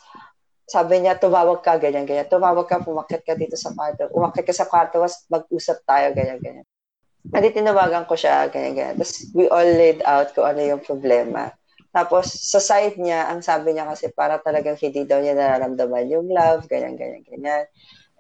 [0.71, 2.31] sabi niya, tumawag ka, ganyan, ganyan.
[2.31, 4.07] Tumawag ka, pumakit ka dito sa kwarto.
[4.15, 6.67] Umakit ka sa kwarto, was mag-usap tayo, ganyan, ganyan.
[7.35, 8.95] At tinawagan ko siya, ganyan, ganyan.
[8.95, 11.51] Tapos, we all laid out kung ano yung problema.
[11.91, 16.31] Tapos, sa side niya, ang sabi niya kasi para talagang hindi daw niya nararamdaman yung
[16.31, 17.67] love, ganyan, ganyan, ganyan.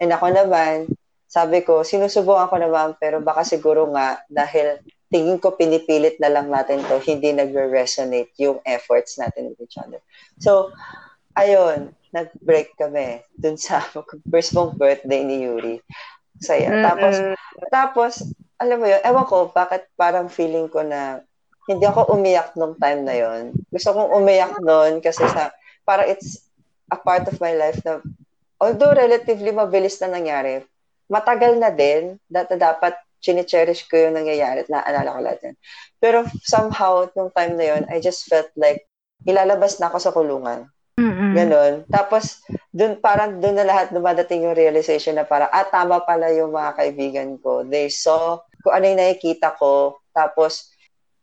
[0.03, 0.91] And ako naman,
[1.31, 6.51] sabi ko, sinusubukan ko naman, pero baka siguro nga, dahil tingin ko pinipilit na lang
[6.51, 10.03] natin to, hindi nagre-resonate yung efforts natin with each other.
[10.43, 10.75] So,
[11.39, 13.83] ayun, nag-break kami dun sa
[14.31, 15.79] first mong birthday ni Yuri.
[16.40, 16.73] Saya.
[16.81, 17.14] Tapos,
[17.68, 18.12] tapos,
[18.57, 21.20] alam mo yun, ewan ko, bakit parang feeling ko na
[21.68, 23.55] hindi ako umiyak nung time na yon.
[23.70, 25.55] Gusto kong umiyak noon kasi sa,
[25.87, 26.51] parang it's
[26.90, 28.03] a part of my life na,
[28.59, 30.66] although relatively mabilis na nangyari,
[31.07, 35.57] matagal na din, data dapat chine-cherish ko yung nangyayari at naaalala ko lahat yan.
[36.01, 38.88] Pero somehow, nung time na yun, I just felt like
[39.29, 40.66] ilalabas na ako sa kulungan.
[41.21, 41.37] Mm-mm.
[41.37, 41.75] Ganon.
[41.93, 42.41] Tapos,
[42.73, 46.81] dun, parang dun na lahat dumadating yung realization na parang, ah, tama pala yung mga
[46.81, 47.61] kaibigan ko.
[47.61, 50.01] They saw kung ano yung nakikita ko.
[50.17, 50.73] Tapos,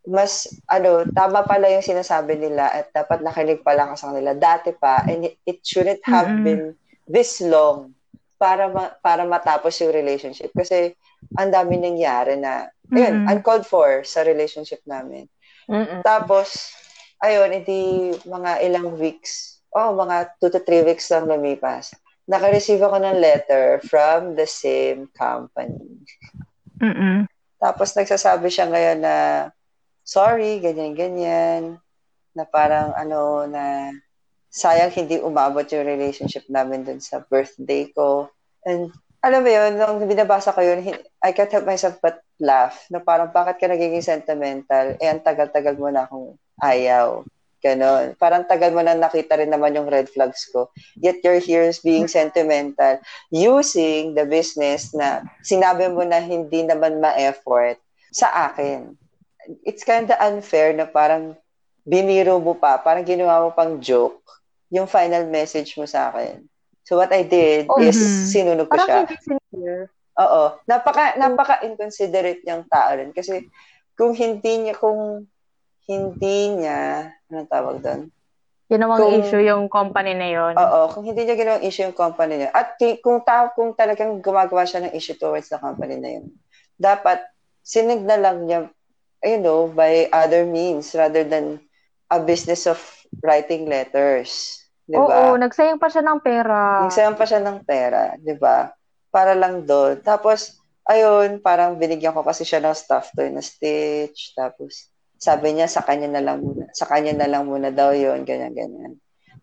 [0.05, 4.37] mas, ano, tama pala yung sinasabi nila at dapat nakinig pala ka sa kanila.
[4.37, 6.45] Dati pa, and it, it shouldn't have Mm-mm.
[6.45, 6.63] been
[7.09, 7.97] this long
[8.37, 10.53] para ma- para matapos yung relationship.
[10.53, 10.93] Kasi,
[11.33, 13.31] ang dami nangyari na, ayun, Mm-mm.
[13.33, 15.25] uncalled for sa relationship namin.
[15.65, 16.05] Mm-mm.
[16.05, 16.69] Tapos,
[17.19, 21.93] ayun, hindi mga ilang weeks, oh, mga 2 to 3 weeks lang lumipas.
[22.25, 26.01] Naka-receive ako ng letter from the same company.
[26.81, 27.29] Mm-mm.
[27.61, 29.15] Tapos nagsasabi siya ngayon na,
[30.01, 31.77] sorry, ganyan-ganyan,
[32.33, 33.93] na parang ano, na
[34.53, 38.29] sayang hindi umabot yung relationship namin dun sa birthday ko.
[38.65, 40.85] And alam mo yun, nung binabasa ko yun,
[41.21, 44.93] I can't help myself but laugh na parang bakit ka nagiging sentimental?
[45.01, 47.25] Eh, ang tagal-tagal mo na akong ayaw.
[47.57, 48.13] Ganon.
[48.21, 50.69] Parang tagal mo na nakita rin naman yung red flags ko.
[51.01, 53.01] Yet you're here being sentimental
[53.33, 57.81] using the business na sinabi mo na hindi naman ma-effort
[58.13, 58.93] sa akin.
[59.65, 61.33] It's kind of unfair na parang
[61.81, 64.21] biniro mo pa, parang ginawa mo pang joke
[64.69, 66.43] yung final message mo sa akin.
[66.83, 68.27] So what I did Oh, is mhm.
[68.31, 68.85] sinunog ko siya.
[68.85, 69.91] Parang hindi sincere.
[70.17, 70.43] Oo.
[70.67, 73.47] Napaka napaka inconsiderate niyang tao rin kasi
[73.97, 75.25] kung hindi niya kung
[75.87, 78.01] hindi niya anong tawag doon?
[78.67, 80.53] Ginawang Kung- issue yung company na yon.
[80.59, 84.67] Oo, kung hindi niya ginawang issue yung company niya at kung ta kung talagang gumagawa
[84.67, 86.35] siya ng issue towards the company na yun,
[86.75, 87.23] dapat
[87.63, 88.67] sinigna lang niya
[89.23, 91.59] you know, by other means rather than
[92.11, 92.77] a business of
[93.23, 94.61] writing letters.
[94.87, 95.33] Di ba?
[95.33, 96.87] Oo, nagsayang pa siya ng pera.
[96.87, 98.71] Nagsayang pa siya ng pera, di ba?
[99.11, 99.99] Para lang doon.
[99.99, 100.55] Tapos,
[100.87, 104.31] ayun, parang binigyan ko kasi siya ng stuff toy na Stitch.
[104.37, 106.69] Tapos, sabi niya, sa kanya na lang muna.
[106.73, 108.97] Sa kanya na lang muna daw yon ganyan, ganyan.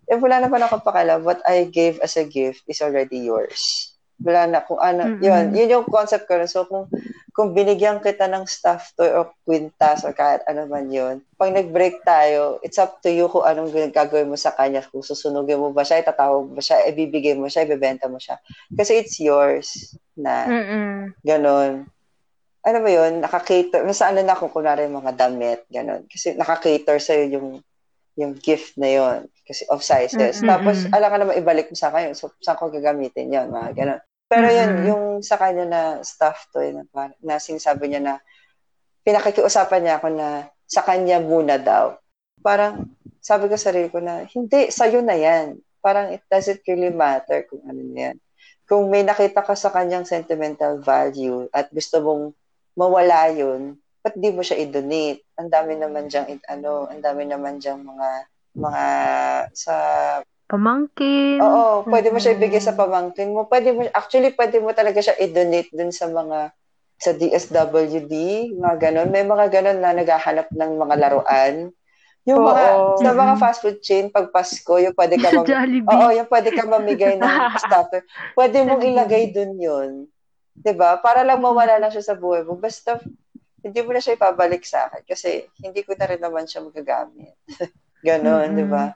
[0.06, 1.24] Eh, wala naman ako pakialam.
[1.24, 3.90] What I gave as a gift is already yours.
[4.22, 5.10] Wala na kung ano.
[5.10, 5.24] Mm-mm.
[5.24, 6.38] Yun, yun yung concept ko.
[6.46, 6.86] So, kung,
[7.34, 12.06] kung binigyan kita ng stuff toy or kwintas or kahit ano man yun, pag nag-break
[12.06, 14.86] tayo, it's up to you kung anong gagawin mo sa kanya.
[14.86, 18.38] Kung susunugin mo ba siya, itatawag mo ba siya, ibibigay mo siya, ibebenta mo siya.
[18.70, 21.10] Kasi it's yours na Mm-mm.
[21.26, 21.90] ganon.
[22.64, 23.20] Ano ba yun?
[23.20, 23.84] Nakakater.
[23.84, 26.08] Nasaan na ako, kunwari mga damit, ganon.
[26.08, 27.48] Kasi nakakater sa'yo yung
[28.14, 30.40] yung gift na yon kasi of sizes.
[30.40, 30.48] Mm-mm.
[30.48, 32.14] Tapos, alam ka naman, ibalik mo sa akin.
[32.14, 34.00] So, saan ko gagamitin yon mga ganon.
[34.30, 34.86] Pero yun, Mm-mm.
[34.88, 38.14] yung sa kanya na stuff toy na, par- na sinasabi niya na
[39.04, 41.98] pinakikiusapan niya ako na sa kanya muna daw.
[42.40, 42.88] Parang
[43.20, 45.60] sabi ko sa sarili ko na hindi, sa'yo na yan.
[45.84, 48.16] Parang it doesn't really matter kung ano na yan.
[48.64, 52.32] Kung may nakita ka sa kanyang sentimental value at gusto mong
[52.78, 55.24] mawala yun, ba't di mo siya i-donate?
[55.40, 58.08] Ang dami naman diyang, ano, ang dami naman diyang mga,
[58.54, 58.84] mga,
[59.56, 59.74] sa
[60.44, 61.40] Pamangkin.
[61.40, 62.40] Oo, pwede mo siya Mm-mm.
[62.44, 63.48] ibigay sa pamangkin mo.
[63.48, 66.52] Pwede mo, actually, pwede mo talaga siya i-donate dun sa mga,
[67.00, 68.12] sa DSWD,
[68.54, 69.08] mga ganon.
[69.10, 71.54] May mga ganon na naghahanap ng mga laruan.
[72.28, 73.00] Yung mga, Oo.
[73.00, 73.40] sa mga Mm-mm.
[73.40, 75.48] fast food chain, pag Pasko, yung pwede ka mam-.
[75.90, 78.04] Oo, yung pwede ka mamigay ng starter.
[78.36, 79.90] Pwede mong ilagay dun yun.
[80.54, 82.54] 'Di ba Para lang mawala lang siya sa buhay mo.
[82.54, 82.98] Basta,
[83.64, 87.34] hindi mo na siya ipabalik sa akin kasi hindi ko na rin naman siya magagamit.
[88.06, 88.58] Ganon, Mm-mm.
[88.60, 88.92] di ba?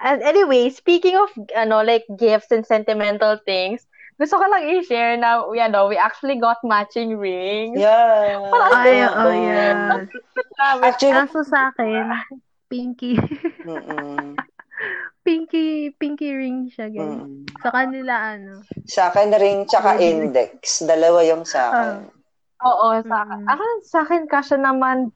[0.00, 3.84] And anyway, speaking of ano like gifts and sentimental things,
[4.18, 7.78] gusto ko lang i-share na we ano, we actually got matching rings.
[7.78, 8.50] Yeah.
[8.74, 9.14] Ay, Oo.
[9.14, 10.08] oh, yes.
[10.82, 12.04] Actually, Kaso sa akin,
[12.66, 13.16] pinky.
[13.62, 14.34] mm-mm.
[15.30, 17.22] Pinky, pinky ring siya, guys.
[17.22, 17.46] Mm.
[17.62, 18.66] Sa kanila, ano.
[18.90, 20.82] Sa akin ring tsaka index.
[20.82, 22.10] Dalawa yung sa akin.
[22.66, 23.46] Oo, sa akin.
[23.46, 23.52] Mm.
[23.54, 25.14] Ako, sa akin kasya naman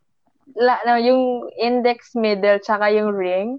[0.54, 3.58] la, na, yung index middle tsaka yung ring.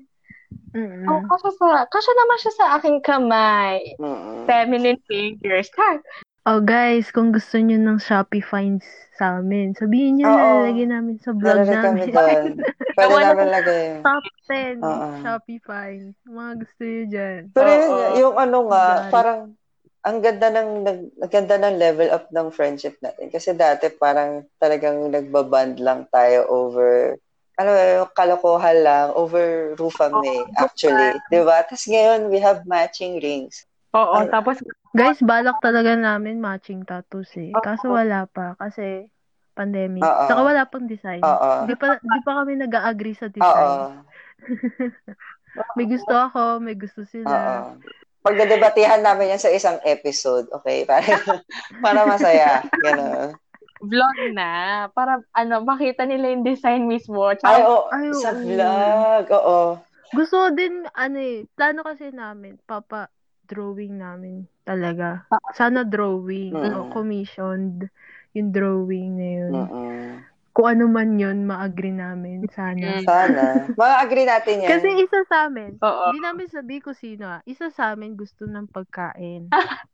[0.71, 1.03] Mm-mm.
[1.11, 3.79] Oh, kasya sa kasya naman siya sa aking kamay.
[3.99, 4.47] Mm-mm.
[4.47, 5.67] Feminine fingers.
[5.75, 5.99] Ha?
[6.45, 8.85] Oh, guys, kung gusto nyo ng Shopee finds
[9.17, 10.37] sa amin, sabihin nyo, Oo.
[10.61, 12.13] lalagay namin sa vlog Nalagay kami namin.
[12.13, 12.45] doon.
[12.95, 13.85] Pwede Wala- namin lagay.
[14.05, 15.07] Top 10 Oo.
[15.25, 16.13] Shopee finds.
[16.29, 17.41] Mga gusto nyo dyan.
[17.49, 18.13] Pero yun, Oo.
[18.21, 19.09] yung ano nga, it.
[19.09, 19.39] parang
[20.05, 23.33] ang ganda ng nag, ang ganda ng level up ng friendship natin.
[23.33, 27.17] Kasi dati parang talagang nagbaband lang tayo over
[27.57, 31.65] ano yung kalokohan lang over Rufame actually, 'di ba?
[31.65, 33.65] Tapos ngayon we have matching rings.
[33.95, 34.27] Oo, Ay.
[34.27, 34.59] tapos
[34.95, 37.51] Guys, balak talaga namin matching tattoos eh.
[37.63, 37.95] Kaso Oo.
[37.99, 39.11] wala pa kasi
[39.55, 40.03] pandemic.
[40.03, 40.27] Oo.
[40.27, 41.19] Saka wala pang design.
[41.19, 41.63] Oo.
[41.63, 44.03] Hindi pa, di pa kami nag-agree sa design.
[45.79, 47.63] May gusto ako, may gusto sila.
[48.19, 50.83] Pagdedebatihan namin yan sa isang episode, okay?
[50.89, 51.23] Para
[51.79, 53.31] para masaya, gano'n.
[53.79, 54.51] vlog na.
[54.91, 57.23] Para, ano, makita nila yung design mismo.
[57.23, 57.87] Ay, Tsaka, oo.
[57.87, 58.39] Ay, sa oo.
[58.43, 59.23] vlog.
[59.31, 59.59] Oo.
[60.11, 63.07] Gusto din, ano eh, plano kasi namin, papa
[63.45, 65.23] drawing namin talaga.
[65.53, 66.73] Sana drawing, Mm.
[66.73, 67.87] o commissioned
[68.33, 69.53] yung drawing na yun.
[69.53, 70.03] Mm-mm.
[70.55, 72.47] Kung ano man yun, ma-agree namin.
[72.49, 72.99] Sana.
[72.99, 73.03] Mm.
[73.03, 73.43] Sana.
[73.75, 74.69] Mga-agree natin yan.
[74.71, 77.41] Kasi isa sa amin, hindi namin sabi ko sino ah.
[77.43, 79.51] Isa sa amin gusto ng pagkain.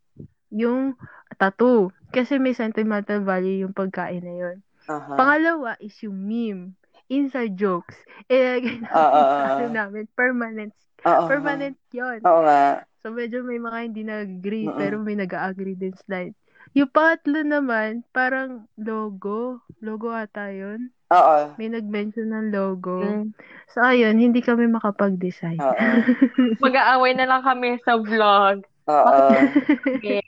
[0.54, 0.94] yung
[1.40, 1.90] tattoo.
[2.12, 4.58] Kasi may sentimental value yung pagkain na yun.
[4.86, 5.16] Aha.
[5.18, 6.78] Pangalawa is yung meme.
[7.10, 7.98] Inside jokes.
[8.32, 9.74] Ano oo.
[9.74, 10.06] namin.
[10.14, 10.72] Permanent.
[11.04, 11.26] Oo.
[11.26, 12.22] Permanent yun.
[12.22, 12.86] Oo nga.
[13.02, 14.78] So, medyo may mga hindi nag-agree, Oo.
[14.78, 16.38] pero may nag-agree din slide.
[16.78, 19.66] Yung pangatlo naman, parang logo.
[19.82, 20.94] Logo ata yun.
[21.10, 21.58] Oo.
[21.58, 23.02] May nag-mention ng logo.
[23.02, 23.34] Mm.
[23.74, 25.58] So, ayun, hindi kami makapag-decide.
[25.58, 25.76] Oo.
[26.64, 28.62] Mag-aaway na lang kami sa vlog.
[28.86, 29.28] Oo.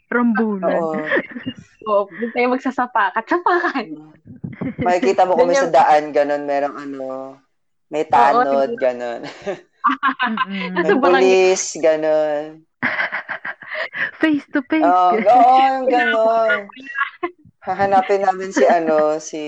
[0.10, 0.74] Rambulan.
[0.74, 0.98] Oo.
[1.84, 3.24] Oo, doon tayo magsasapakat.
[3.30, 3.86] Sapakan.
[4.82, 5.70] Makikita mo kung may Ganyan.
[5.70, 7.08] sa daan, ganun, merong ano,
[7.94, 9.22] may tanod, ganun.
[9.84, 10.36] Mm-mm.
[10.72, 11.02] May Sa barangay.
[11.02, 12.64] police, ganun.
[14.20, 14.82] Face to face.
[14.82, 16.68] Oo, oo, yung ganun.
[17.60, 19.40] Hahanapin namin si ano, si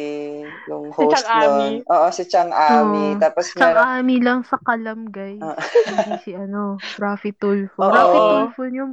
[0.66, 1.44] yung Si host Chang Ami.
[1.46, 1.74] nun.
[1.86, 3.12] Oo, si Chang Ami.
[3.12, 3.20] Oo.
[3.20, 5.40] Tapos Tsaka meron, ami lang sa kalam, guys.
[5.86, 7.76] Hindi si ano, Rafi Tulfo.
[7.78, 7.92] Oo.
[7.92, 8.92] Rafi Tulfo yung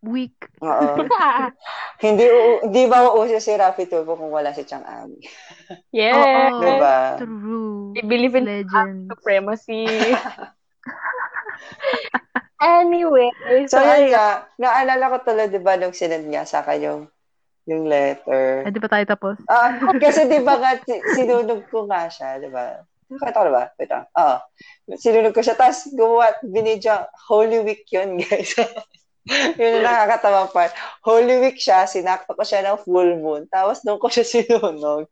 [0.00, 0.46] weak.
[0.60, 0.94] oo.
[2.06, 5.18] hindi, u- hindi ba uuso si Rafi Tulfo kung wala si Chang Ami?
[5.90, 6.14] yes.
[6.48, 6.58] Oo.
[6.60, 6.98] Diba?
[7.18, 7.94] True.
[7.94, 9.10] I believe in Legend.
[9.10, 9.90] supremacy.
[12.62, 13.30] Anyway,
[13.68, 17.02] So, so, yun nga, naalala ko tuloy, di ba, nung sinend niya sa akin yung,
[17.66, 18.66] yung letter.
[18.66, 19.36] Ay, di pa tayo tapos?
[19.50, 22.80] Ah, kasi di ba nga, si- sinunog ko nga siya, di ba?
[23.06, 23.64] Nakita ko na ba?
[23.78, 24.04] Wait lang.
[24.18, 24.36] Oo.
[24.98, 26.94] Sinunog ko siya, tapos gumawa, binidyo,
[27.30, 28.54] Holy Week yun, guys.
[29.58, 30.70] yun yung nakakatawa part.
[31.02, 35.10] Holy Week siya, sinakto ko siya ng full moon, tapos doon ko siya sinunog.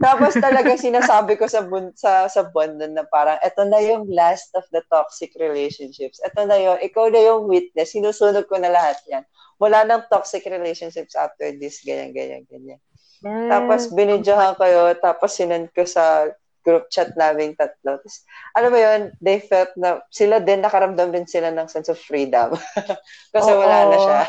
[0.00, 4.08] Tapos talaga sinasabi ko sa bun, sa sa bond nun na parang eto na yung
[4.10, 6.18] last of the toxic relationships.
[6.24, 7.92] Eto na yung ikaw na yung witness.
[7.92, 9.22] Sinusunog ko na lahat 'yan.
[9.60, 12.80] Wala nang toxic relationships after this ganyan ganyan ganyan.
[13.22, 16.26] Tapos binidyohan ko yun, tapos sinend ko sa
[16.62, 17.98] group chat namin tatlo.
[17.98, 21.98] Tapos, alam mo yun, they felt na sila din, nakaramdam din sila ng sense of
[21.98, 22.54] freedom.
[23.34, 23.60] Kasi Oo.
[23.60, 24.20] wala na siya.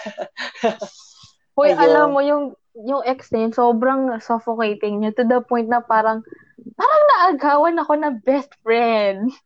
[1.58, 1.80] Hoy, Ayun.
[1.80, 2.44] alam mo, yung,
[2.74, 6.26] yung ex na yun, sobrang suffocating niya to the point na parang,
[6.74, 9.30] parang naagawan ako na best friend.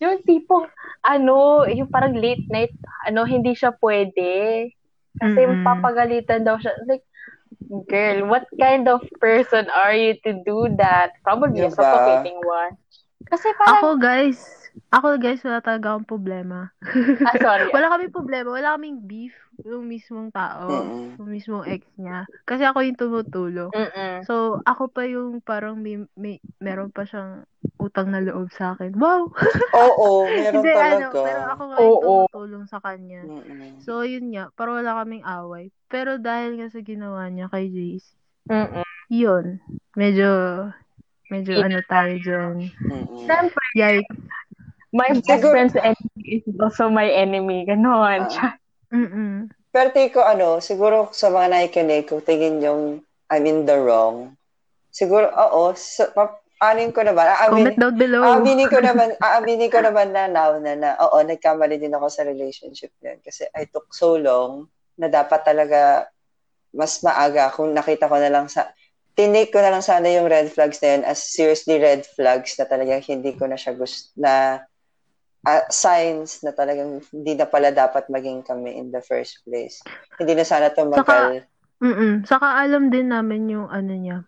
[0.00, 0.68] Yung tipong,
[1.04, 2.72] ano, yung parang late night,
[3.04, 4.72] ano, hindi siya pwede.
[5.20, 5.64] Kasi Mm-mm.
[5.64, 6.72] papagalitan daw siya.
[6.88, 7.04] Like,
[7.88, 11.12] girl, what kind of person are you to do that?
[11.24, 11.70] Probably a Diba?
[11.70, 12.76] suffocating one.
[13.26, 16.70] Kasi Ako, parang, guys, ako, guys, wala talaga akong problema.
[17.24, 17.70] ah, sorry.
[17.74, 18.48] Wala kaming problema.
[18.54, 20.68] Wala kaming beef yung mismong tao.
[20.68, 21.16] Mm-mm.
[21.16, 22.26] Yung mismong ex niya.
[22.42, 23.70] Kasi ako yung tumutulong.
[23.70, 24.24] Mm-mm.
[24.24, 28.92] So, ako pa yung parang may, may meron pa siyang utang na loob sa akin.
[28.92, 29.32] Wow!
[29.78, 31.18] Oo, meron Hindi, ano, talaga.
[31.22, 33.20] pero ako nga yung tumutulong sa kanya.
[33.22, 33.80] Mm-mm.
[33.80, 34.52] So, yun nga.
[34.52, 35.70] Pero wala kaming away.
[35.86, 38.12] Pero dahil nga sa ginawa niya kay Jace,
[38.46, 38.84] Mm-mm.
[39.08, 39.62] yun.
[39.94, 40.28] Medyo,
[41.28, 42.68] medyo ano tayo dyan.
[43.22, 44.18] Siyempre, Yikes.
[44.92, 47.64] my best Siguro- friend's enemy is also my enemy.
[47.64, 48.28] Ganon.
[48.32, 48.54] Ah.
[48.92, 49.50] Mm-mm.
[49.74, 52.82] Pero ko ano, siguro sa mga nakikinig, kung tingin yung
[53.28, 54.38] I'm in the wrong,
[54.88, 55.74] siguro, oo,
[56.16, 58.22] pa, anin ko naman, aamin, Comment down below.
[58.24, 62.24] aaminin ko naman, aaminin ko naman na now na, na, oo, nagkamali din ako sa
[62.24, 63.20] relationship niyan.
[63.20, 64.64] Kasi I took so long
[64.96, 66.08] na dapat talaga
[66.72, 68.72] mas maaga kung nakita ko na lang sa,
[69.16, 72.68] tinake ko na lang sana yung red flags na yun as seriously red flags na
[72.68, 74.60] talagang hindi ko na siya gusto, na
[75.46, 79.78] ah, signs na talagang hindi na pala dapat maging kami in the first place.
[80.18, 81.46] Hindi na sana tumagal.
[81.78, 82.26] Mm-mm.
[82.26, 84.18] Saka alam din namin yung ano niya,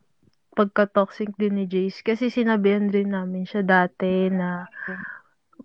[0.55, 2.07] pagka-toxic din ni Jace.
[2.07, 4.71] Kasi sinabihan rin namin siya dati na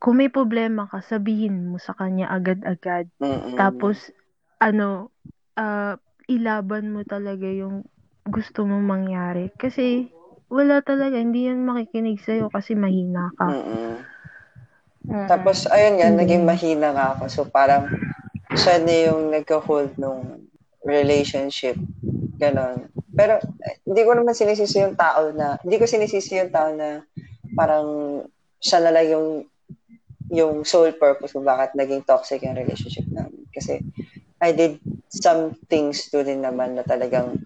[0.02, 3.08] kung may problema ka, sabihin mo sa kanya agad-agad.
[3.22, 3.56] Mm-mm.
[3.56, 4.10] Tapos,
[4.58, 5.14] ano,
[5.60, 7.86] ah, ilaban mo talaga yung
[8.26, 9.52] gusto mong mangyari.
[9.60, 10.08] Kasi,
[10.50, 13.54] wala talaga, hindi yan makikinig sa'yo kasi mahina ka.
[13.54, 14.13] Mm-mm.
[15.04, 15.28] Mm-mm.
[15.28, 17.24] Tapos, ayun nga, naging mahina nga ako.
[17.28, 17.92] So, parang,
[18.56, 20.48] siya na yung nagka-hold nung
[20.84, 21.76] relationship.
[22.40, 22.88] Ganon.
[23.14, 27.04] Pero, eh, hindi ko naman sinisisi yung tao na, hindi ko sinisisi yung tao na
[27.54, 28.20] parang
[28.58, 29.28] siya na lang yung
[30.34, 33.46] yung sole purpose kung bakit naging toxic yung relationship namin.
[33.54, 33.84] Kasi,
[34.42, 37.38] I did some things to din naman na talagang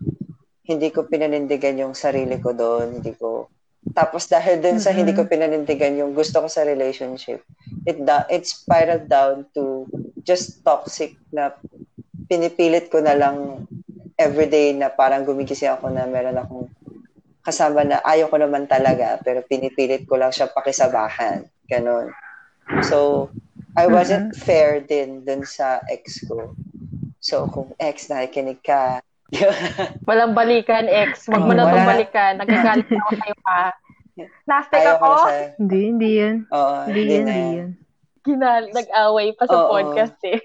[0.64, 3.02] hindi ko pinanindigan yung sarili ko doon.
[3.02, 3.52] Hindi ko,
[3.98, 4.98] tapos dahil dun sa Mhm.
[5.02, 7.42] hindi ko pinanindigan yung gusto ko sa relationship,
[7.82, 9.90] it da, it spiraled down to
[10.22, 11.50] just toxic na
[12.30, 13.66] pinipilit ko na lang
[14.22, 16.70] everyday na parang gumigising ako na meron akong
[17.42, 21.50] kasama na ayaw ko naman talaga, pero pinipilit ko lang siya pakisabahan.
[21.66, 22.14] Ganon.
[22.86, 23.30] So,
[23.74, 26.54] I wasn't fair din dun sa ex ko.
[27.18, 29.02] So, kung ex, nakikinig ka,
[30.08, 31.28] Walang balikan, ex.
[31.28, 31.90] Wag mo Oo, na itong na.
[31.92, 32.34] balikan.
[32.40, 33.76] Nagagalit ako kayo pa.
[34.44, 35.10] Plastic ayaw ko.
[35.58, 36.36] Hindi, hindi yan.
[36.50, 37.70] Oo, Hindi hindi yan, na hindi yan.
[38.24, 39.70] Ginal, nag-away pa sa Oo.
[39.70, 40.42] podcast eh.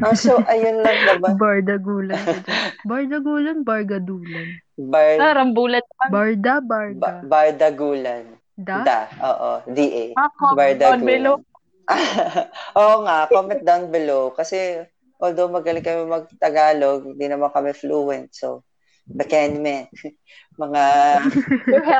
[0.00, 1.38] Oh, so, ayun lang naman.
[1.38, 2.34] Bardagulan ka.
[2.82, 4.46] Bardagulan, bargadulan.
[4.74, 6.04] Bar, Ah, rambulan pa.
[6.10, 7.22] Barda, ba, barda.
[7.22, 8.24] bardagulan.
[8.54, 8.82] Da?
[8.82, 10.14] Da, oo, D-A.
[10.16, 10.78] Ako, Bardagulan.
[10.78, 11.36] down below.
[12.78, 14.30] Oo nga, comment down below.
[14.30, 14.82] Kasi,
[15.16, 18.30] although magaling kami mag-Tagalog, hindi naman kami fluent.
[18.30, 18.62] So,
[19.08, 19.88] backend me.
[20.60, 20.84] Mga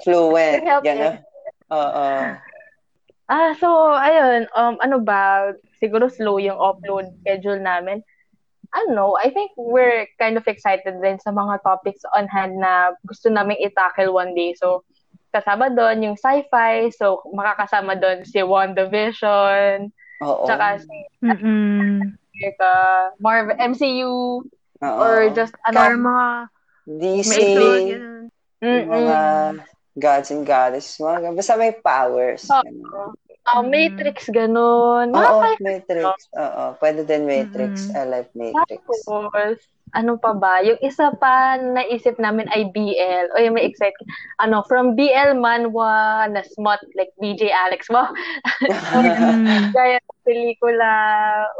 [0.04, 0.62] fluent.
[0.84, 1.16] Gano'n.
[1.72, 2.08] Oo.
[3.24, 8.04] Ah, so, ayun, um, ano ba, siguro slow yung upload schedule namin.
[8.74, 12.58] I don't know, I think we're kind of excited din sa mga topics on hand
[12.58, 14.52] na gusto naming itackle one day.
[14.58, 14.82] So,
[15.30, 19.88] kasama doon yung sci-fi, so makakasama doon si WandaVision,
[20.22, 20.44] Oo.
[20.46, 22.12] tsaka si Mm-mm.
[22.60, 24.42] uh, Marvel, MCU,
[24.84, 25.00] Oo.
[25.00, 26.26] or just ano, mga
[26.86, 27.30] DC.
[27.30, 27.52] may
[28.60, 29.18] yung mga
[29.94, 30.96] gods and goddesses.
[30.98, 32.48] Mga, basta may powers.
[32.48, 32.62] Oo.
[32.62, 33.12] Ganun.
[33.44, 33.68] uh, Mm.
[33.68, 35.12] Matrix, ganun.
[35.12, 36.32] Oo, sci-fi Matrix.
[36.32, 37.92] Oo, pwede din Matrix.
[37.92, 38.00] Mm-mm.
[38.00, 38.80] I like Matrix.
[39.04, 39.60] Tapos,
[39.92, 40.64] ano pa ba?
[40.64, 43.36] Yung isa pa na naisip namin ay BL.
[43.36, 43.92] O yung may excite.
[44.40, 48.08] Ano, from BL manwa na smut, like BJ Alex mo.
[48.64, 49.70] Mm.
[49.76, 50.92] Gaya ng pelikula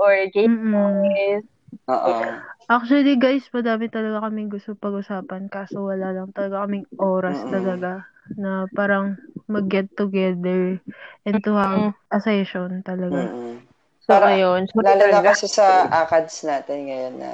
[0.01, 1.45] or game movies.
[1.85, 2.17] Oo.
[2.65, 8.09] Actually, guys, madami talaga kaming gusto pag-usapan kaso wala lang talaga kaming oras talaga
[8.41, 10.81] na parang mag-get together
[11.29, 13.29] and to have a session talaga.
[13.29, 13.61] Mm-mm.
[14.01, 14.65] So, Para- ayun.
[14.73, 17.31] So, Lalo na kasi sa ACADS natin ngayon na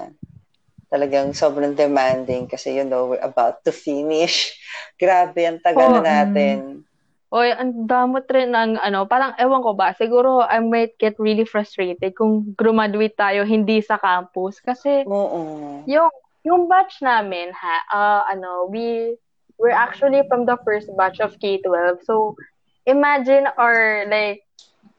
[0.91, 4.59] talagang sobrang demanding kasi you know, we're about to finish.
[5.01, 6.83] Grabe, ang tagal na natin.
[7.31, 11.47] Oy, ang damot rin ng ano, parang ewan ko ba, siguro I might get really
[11.47, 15.87] frustrated kung graduate tayo hindi sa campus kasi Oo.
[15.87, 16.11] yung
[16.43, 19.15] yung batch namin ha, uh, ano, we
[19.63, 22.03] we're actually from the first batch of K-12.
[22.03, 22.35] So
[22.83, 24.43] imagine our like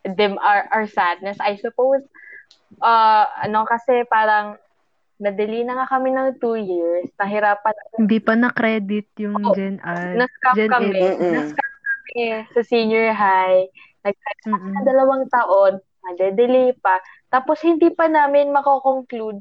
[0.08, 2.08] them our, our sadness, I suppose.
[2.80, 4.56] Uh, ano kasi parang
[5.20, 9.52] nadali na nga kami ng two years, nahirapan Hindi pa na-credit yung Oo.
[9.52, 10.16] Gen Ad.
[10.16, 10.96] na-scam Gen kami.
[10.96, 11.20] Ed.
[11.20, 11.52] Mm-mm.
[12.12, 13.68] Kami sa senior high.
[14.06, 14.16] Nag
[14.48, 14.78] Mm-mm.
[14.78, 17.00] na dalawang taon, nade-delay pa.
[17.32, 19.40] Tapos hindi pa namin mako-conclude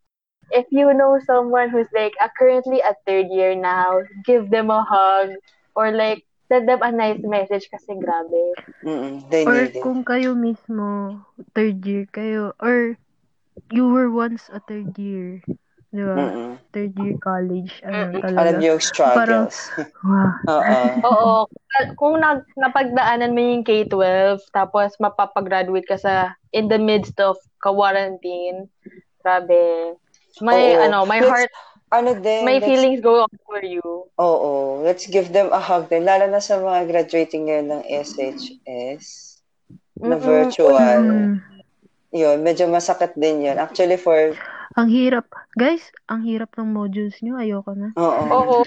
[0.50, 4.82] if you know someone who's like uh, currently at third year now, give them a
[4.84, 5.30] hug
[5.74, 8.54] or like send them a nice message kasi grabe.
[8.84, 9.28] Mm-mm.
[9.30, 9.82] They Or need it.
[9.82, 11.22] kung kayo mismo,
[11.54, 12.96] third year kayo, or
[13.70, 15.42] you were once a third year.
[15.94, 16.18] Di ba?
[16.18, 16.43] Mm-mm.
[16.74, 18.26] Third year college, ano Mm-mm.
[18.26, 18.58] Alam talaga.
[18.58, 19.56] niyo yung struggles.
[20.02, 20.50] Wow.
[20.50, 20.78] Oo.
[21.06, 21.32] Oo.
[21.94, 28.66] Kung nag, napagdaanan mo yung K-12, tapos mapapagraduate ka sa in the midst of quarantine,
[29.22, 29.94] grabe.
[30.42, 30.82] May, Oo.
[30.82, 31.52] ano, my Let's- heart,
[31.94, 34.10] Ano din, may let's- feelings go up for you.
[34.18, 34.82] Oo.
[34.82, 36.02] Let's give them a hug din.
[36.02, 39.38] Lalo na sa mga graduating ngayon ng SHS
[40.02, 40.26] na Mm-mm.
[40.26, 40.74] virtual.
[41.06, 41.38] Mm.
[42.10, 43.62] Yun, medyo masakit din yun.
[43.62, 44.34] Actually, for...
[44.74, 45.30] Ang hirap.
[45.54, 47.38] Guys, ang hirap ng modules nyo.
[47.38, 47.94] Ayoko na.
[47.94, 48.22] Oo.
[48.30, 48.58] Oo.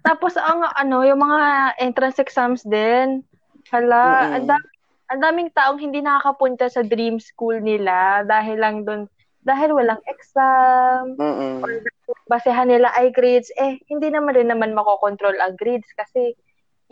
[0.00, 3.20] Tapos ang ano, yung mga entrance exams din.
[3.68, 4.66] Hala, ang dami,
[5.12, 9.04] ang daming taong hindi nakakapunta sa dream school nila dahil lang doon
[9.40, 11.64] dahil walang exam Mm-mm.
[11.64, 11.80] or
[12.28, 16.36] basehan nila ay grades eh hindi naman rin naman makokontrol ang grades kasi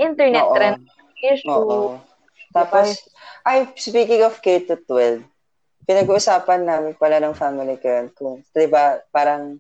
[0.01, 0.57] internet Oo.
[0.57, 0.81] trend
[1.21, 1.51] issue.
[1.51, 1.99] Oo.
[2.55, 3.05] Tapos,
[3.45, 5.21] ay, speaking of K to 12,
[5.89, 9.57] pinag-uusapan namin pala ng family ko yun kung, di ba, parang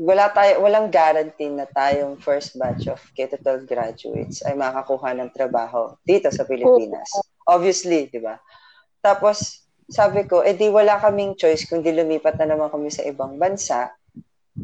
[0.00, 5.14] wala tayo, walang guarantee na tayong first batch of K to 12 graduates ay makakuha
[5.14, 7.12] ng trabaho dito sa Pilipinas.
[7.44, 8.40] Obviously, di ba?
[9.04, 13.04] Tapos, sabi ko, eh di wala kaming choice kung di lumipat na naman kami sa
[13.04, 13.92] ibang bansa.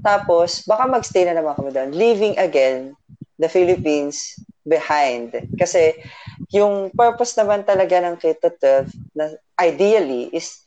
[0.01, 1.93] Tapos, baka magstay na naman kami doon.
[1.93, 2.97] Leaving again
[3.37, 5.37] the Philippines behind.
[5.61, 6.01] Kasi,
[6.49, 10.65] yung purpose naman talaga ng K-12 na ideally is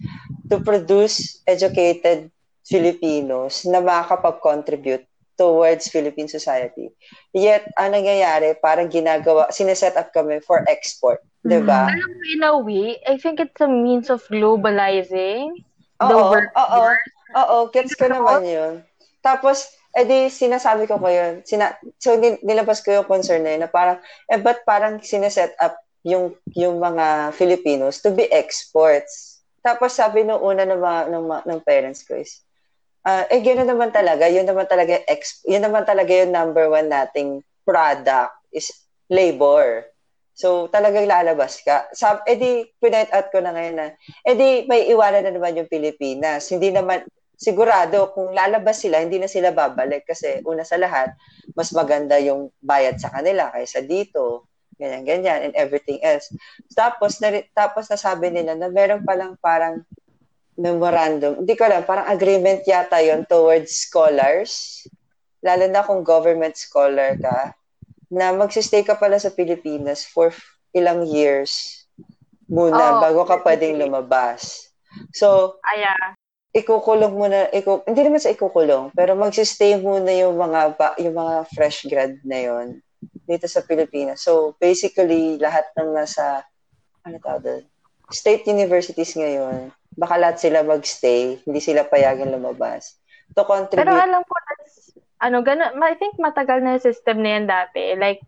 [0.50, 2.34] to produce educated
[2.66, 5.06] Filipinos na makakapag-contribute
[5.40, 6.92] towards Philippine society.
[7.32, 11.24] Yet, ang nangyayari, parang ginagawa, sineset up kami for export.
[11.40, 11.88] Di ba?
[12.36, 15.56] In a way, I think it's a means of globalizing
[15.96, 16.52] the Oo, work.
[16.60, 16.84] oo,
[17.40, 18.74] oo, gets ko naman yun.
[19.24, 21.40] Tapos, edi sinasabi ko ko yun.
[21.48, 25.56] Sina, so, nil- nilabas ko yung concern na yun na parang, eh, ba't parang sineset
[25.64, 29.29] up yung, yung mga Filipinos to be exports?
[29.62, 32.44] Tapos sabi nung una ng, mga, ng, ng parents ko is,
[33.00, 34.28] Ah, eh, gano'n naman talaga.
[34.28, 38.68] Yun naman talaga, ex, yun naman talaga yung number one nating product is
[39.08, 39.88] labor.
[40.36, 41.88] So, talagang lalabas ka.
[41.96, 43.88] Sab, eh di, pinpoint out ko na ngayon na,
[44.28, 46.52] eh di, may iwanan na naman yung Pilipinas.
[46.52, 47.08] Hindi naman,
[47.40, 50.04] sigurado, kung lalabas sila, hindi na sila babalik.
[50.04, 51.16] Kasi, una sa lahat,
[51.56, 54.49] mas maganda yung bayad sa kanila kaysa dito.
[54.80, 56.32] Ganyan, ganyan, and everything else.
[56.72, 59.84] Tapos, na, tapos nasabi nila na meron palang parang
[60.56, 61.44] memorandum.
[61.44, 64.84] Hindi ko alam, parang agreement yata yon towards scholars.
[65.44, 67.56] Lalo na kung government scholar ka,
[68.10, 70.34] na magsistay ka pala sa Pilipinas for
[70.74, 71.80] ilang years
[72.50, 74.74] muna Oh, bago ka pwedeng lumabas.
[75.14, 75.94] So, Aya.
[76.50, 81.46] ikukulong muna, iku, hindi naman sa ikukulong, pero magsistay muna yung mga ba, yung mga
[81.54, 82.82] fresh grad na yon
[83.30, 84.26] dito sa Pilipinas.
[84.26, 86.42] So, basically, lahat ng nasa,
[87.06, 87.64] ano tawag doon?
[88.10, 92.98] State universities ngayon, baka lahat sila magstay, hindi sila payagan lumabas.
[93.38, 93.86] To contribute.
[93.86, 97.94] Pero alam ko, that's, ano, ganun, I think matagal na yung system na yan dati.
[97.94, 98.26] Like,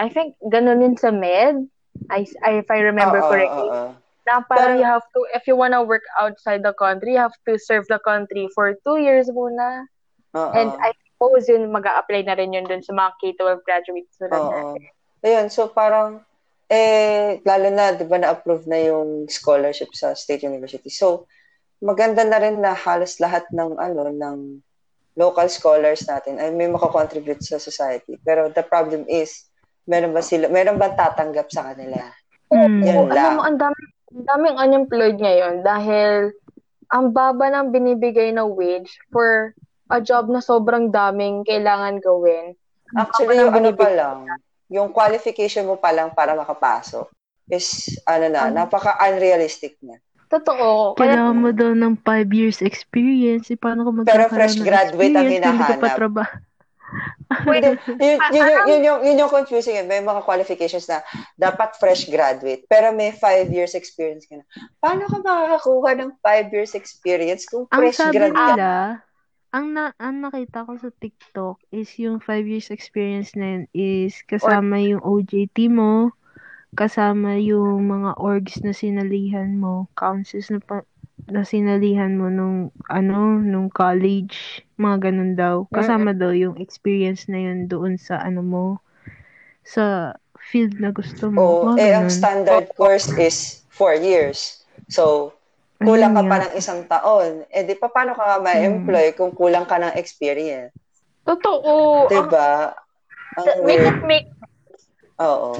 [0.00, 1.68] I think ganun din sa med.
[2.08, 3.68] I, I, if I remember Oo, correctly.
[3.68, 3.92] oo, oo.
[4.24, 7.36] Na parang Pero- you have to, if you wanna work outside the country, you have
[7.44, 9.84] to serve the country for two years muna.
[10.32, 10.52] Oo.
[10.56, 14.14] And I suppose yun, mag apply na rin yun dun sa mga K-12 graduates.
[14.14, 14.78] So, Oo.
[15.26, 16.22] Ayun, so parang,
[16.70, 20.86] eh, lalo na, di ba, na-approve na yung scholarship sa State University.
[20.94, 21.26] So,
[21.82, 24.62] maganda na rin na halos lahat ng, ano, ng
[25.18, 28.14] local scholars natin ay may makakontribute sa society.
[28.22, 29.50] Pero the problem is,
[29.90, 31.98] meron ba sila, meron ba tatanggap sa kanila?
[32.54, 32.78] Mm.
[32.86, 33.18] Yan Oo, lang.
[33.18, 33.80] alam mo, ang dami,
[34.14, 36.30] ang daming unemployed ngayon dahil
[36.94, 39.58] ang baba ng binibigay na wage for
[39.88, 42.52] a job na sobrang daming kailangan gawin.
[42.92, 44.16] Actually, yung ano pa lang,
[44.68, 47.08] yung qualification mo pa lang para makapasok
[47.48, 48.64] is, ano na, Ano?
[48.64, 49.96] napaka-unrealistic na.
[50.28, 50.92] Totoo.
[50.92, 53.48] Kaya, Kailangan mo daw ng 5 years experience.
[53.48, 55.96] Eh, paano ka Pero fresh graduate ang kung Hindi ka pa hinahanap.
[55.96, 56.34] trabaho.
[57.44, 59.76] Yun, yun, yung, ah, yun, yung, yun yung confusing.
[59.76, 59.84] eh.
[59.84, 61.04] May mga qualifications na
[61.36, 64.44] dapat fresh graduate, pero may five years experience ka na.
[64.80, 68.40] Paano ka makakakuha ng five years experience kung Ang fresh sabi grad ka?
[68.56, 68.68] nila,
[69.52, 74.20] ang, na, ang nakita ko sa TikTok is yung 5 years experience na yun is
[74.28, 76.12] kasama yung OJT mo,
[76.76, 80.84] kasama yung mga orgs na sinalihan mo, councils na, pa,
[81.32, 85.64] na sinalihan mo nung, ano, nung college, mga ganun daw.
[85.72, 88.64] Kasama daw yung experience na yun doon sa, ano mo,
[89.64, 91.40] sa field na gusto mo.
[91.40, 94.60] O, mga eh, ang standard course is four years.
[94.92, 95.32] So,
[95.78, 97.46] kulang ka pa ng isang taon.
[97.48, 100.74] Eh, di pa, paano ka ma-employ kung kulang ka ng experience?
[101.28, 102.08] totoo.
[102.08, 102.72] Ang- Diba?
[103.36, 103.86] Ang make weird.
[103.86, 104.28] it make
[105.20, 105.52] Oo.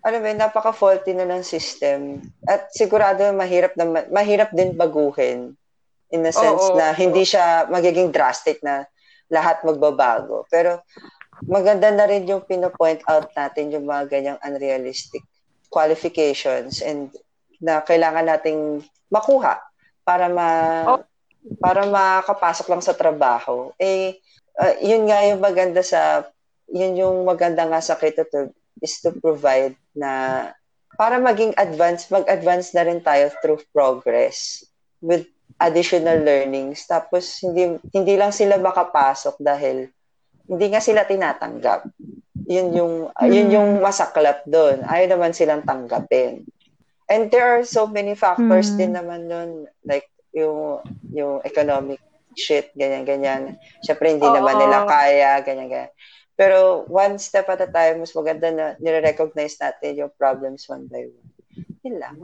[0.00, 2.24] Mo, yun, napaka-faulty na ng system.
[2.48, 5.52] At sigurado mahirap na mahirap din baguhin
[6.10, 6.78] in the sense Oo.
[6.80, 8.88] na hindi siya magiging drastic na
[9.28, 10.48] lahat magbabago.
[10.48, 10.80] Pero
[11.46, 15.22] maganda na rin yung pinopoint out natin yung mga ganyang unrealistic
[15.70, 17.12] qualifications and
[17.60, 19.58] na kailangan nating makuha
[20.06, 20.48] para ma
[20.86, 21.00] Oh.
[21.58, 23.72] para makapasok lang sa trabaho.
[23.76, 24.20] Eh
[24.56, 26.28] uh, yun nga yung maganda sa
[26.70, 30.46] yun yung maganda nga sa K-12 is to provide na
[30.94, 34.62] para maging advance, mag-advance na rin tayo through progress
[35.00, 35.24] with
[35.56, 36.84] additional learnings.
[36.84, 39.88] Tapos hindi hindi lang sila makapasok dahil
[40.44, 41.88] hindi nga sila tinatanggap.
[42.46, 42.94] Yun yung
[43.26, 43.54] yun Hmm.
[43.56, 44.84] yung masaklap doon.
[44.84, 46.44] Ayaw naman silang tanggapin.
[47.10, 48.78] And there are so many factors Hmm.
[48.78, 50.78] din naman doon like yung
[51.10, 51.98] yung economic
[52.38, 53.58] shit ganyan ganyan.
[53.82, 54.38] Syempre hindi Oo.
[54.38, 55.92] naman nila kaya ganyan ganyan.
[56.38, 61.04] Pero one step at a time, mas maganda na nire-recognize natin yung problems one by
[61.04, 61.28] one.
[61.84, 62.14] Yun lang.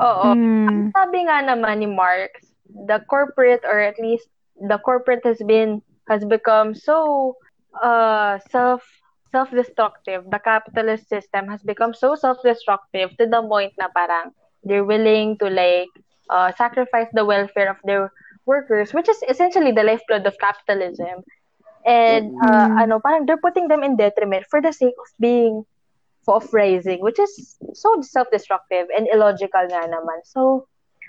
[0.00, 0.28] Oo.
[0.34, 0.90] Mm.
[0.90, 2.34] Sabi nga naman ni Mark,
[2.66, 4.26] the corporate or at least
[4.58, 5.78] the corporate has been
[6.10, 7.36] has become so
[7.78, 8.82] uh self
[9.32, 10.24] self-destructive.
[10.30, 14.32] The capitalist system has become so self-destructive to the point na parang
[14.64, 15.90] they're willing to like
[16.30, 18.12] uh, sacrifice the welfare of their
[18.46, 21.22] workers, which is essentially the lifeblood of capitalism.
[21.86, 22.82] And uh, Mm.
[22.82, 25.64] ano, parang they're putting them in detriment for the sake of being
[26.28, 30.22] of rising, which is so self-destructive and illogical nga naman.
[30.24, 30.66] So,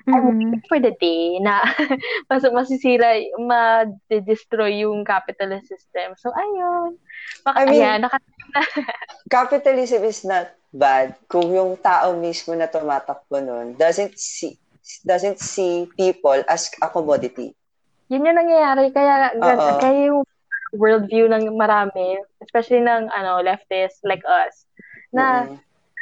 [0.08, 0.26] I'm Mm.
[0.26, 1.62] waiting for the day na
[2.30, 6.18] mas masisira, ma-destroy yung capitalist system.
[6.18, 6.95] So, ayun.
[6.95, 8.18] I Baka, mean- ayan, naka,
[9.30, 14.56] Capitalism is not bad kung yung tao mismo na tumatakbo nun doesn't see
[15.04, 17.54] doesn't see people as a commodity.
[18.08, 18.91] yun yung nangyayari.
[18.91, 20.28] Kaya, gan- kaya yung
[20.74, 24.68] worldview ng marami, especially ng ano leftists like us,
[25.10, 25.56] na Mm.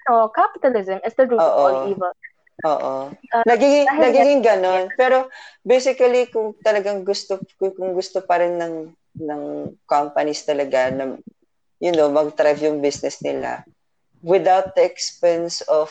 [0.06, 1.60] ano, capitalism is the root of Oo.
[1.60, 2.14] all evil.
[2.66, 3.14] Oo.
[3.32, 4.86] Ah, Nagiging, dahil nagiging ganon.
[5.00, 5.32] Pero
[5.64, 8.76] basically, kung talagang gusto, kung gusto pa rin ng,
[9.24, 9.44] ng
[9.88, 11.16] companies talaga na,
[11.80, 13.64] you know, mag-thrive yung business nila
[14.20, 15.88] without the expense of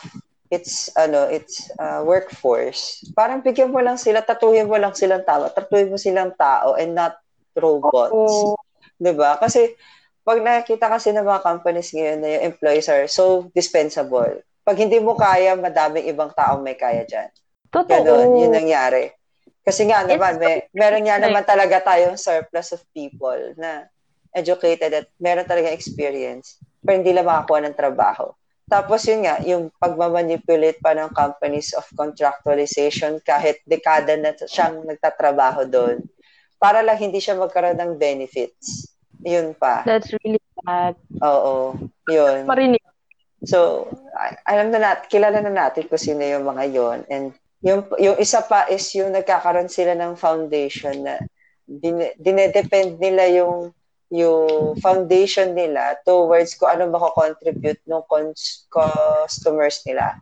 [0.48, 5.48] its ano its uh, workforce parang bigyan mo lang sila tatuhin mo lang silang tao
[5.52, 7.20] tatuhin mo silang tao and not
[7.56, 8.56] robots Oo.
[8.96, 9.76] 'di ba kasi
[10.24, 15.00] pag nakikita kasi ng mga companies ngayon na yung employees are so dispensable pag hindi
[15.00, 17.32] mo kaya madaming ibang tao may kaya diyan
[17.68, 18.00] Totoo.
[18.00, 19.12] Ganon, yun nangyari.
[19.60, 23.84] Kasi nga naman, may, meron nga naman talaga tayong surplus of people na
[24.32, 28.32] educated at meron talaga experience pero hindi lang makakuha ng trabaho.
[28.68, 35.68] Tapos yun nga, yung pagmamanipulate pa ng companies of contractualization kahit dekada na siyang nagtatrabaho
[35.68, 36.04] doon
[36.56, 38.88] para lang hindi siya magkaroon ng benefits.
[39.24, 39.84] Yun pa.
[39.84, 40.96] That's really bad.
[41.20, 41.76] Oo.
[42.08, 42.48] Yun.
[42.48, 42.80] Marinig.
[43.46, 43.86] So,
[44.46, 47.26] alam na natin, kilala na natin kung sino yung mga yon And
[47.62, 51.22] yung, yung isa pa is yung nagkakaroon sila ng foundation na
[51.68, 53.70] din, dinedepend nila yung
[54.08, 60.16] yung foundation nila towards kung ano mako-contribute ng cons- customers nila.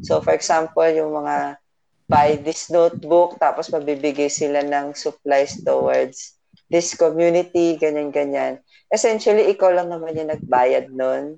[0.00, 1.60] So, for example, yung mga
[2.08, 6.38] buy this notebook, tapos mabibigay sila ng supplies towards
[6.72, 8.62] this community, ganyan-ganyan.
[8.88, 11.36] Essentially, ikaw lang naman yung nagbayad nun.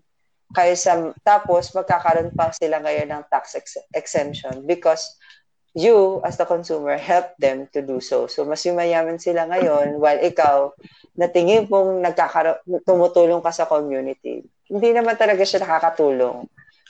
[0.49, 5.17] Kaysa, tapos magkakaroon pa sila ngayon ng tax ex- exemption because
[5.77, 8.27] you, as the consumer, help them to do so.
[8.27, 10.73] So, mas yumayaman sila ngayon while ikaw,
[11.15, 14.41] na tingin mong nagkakaroon, tumutulong ka sa community.
[14.67, 16.49] Hindi naman talaga siya nakakatulong.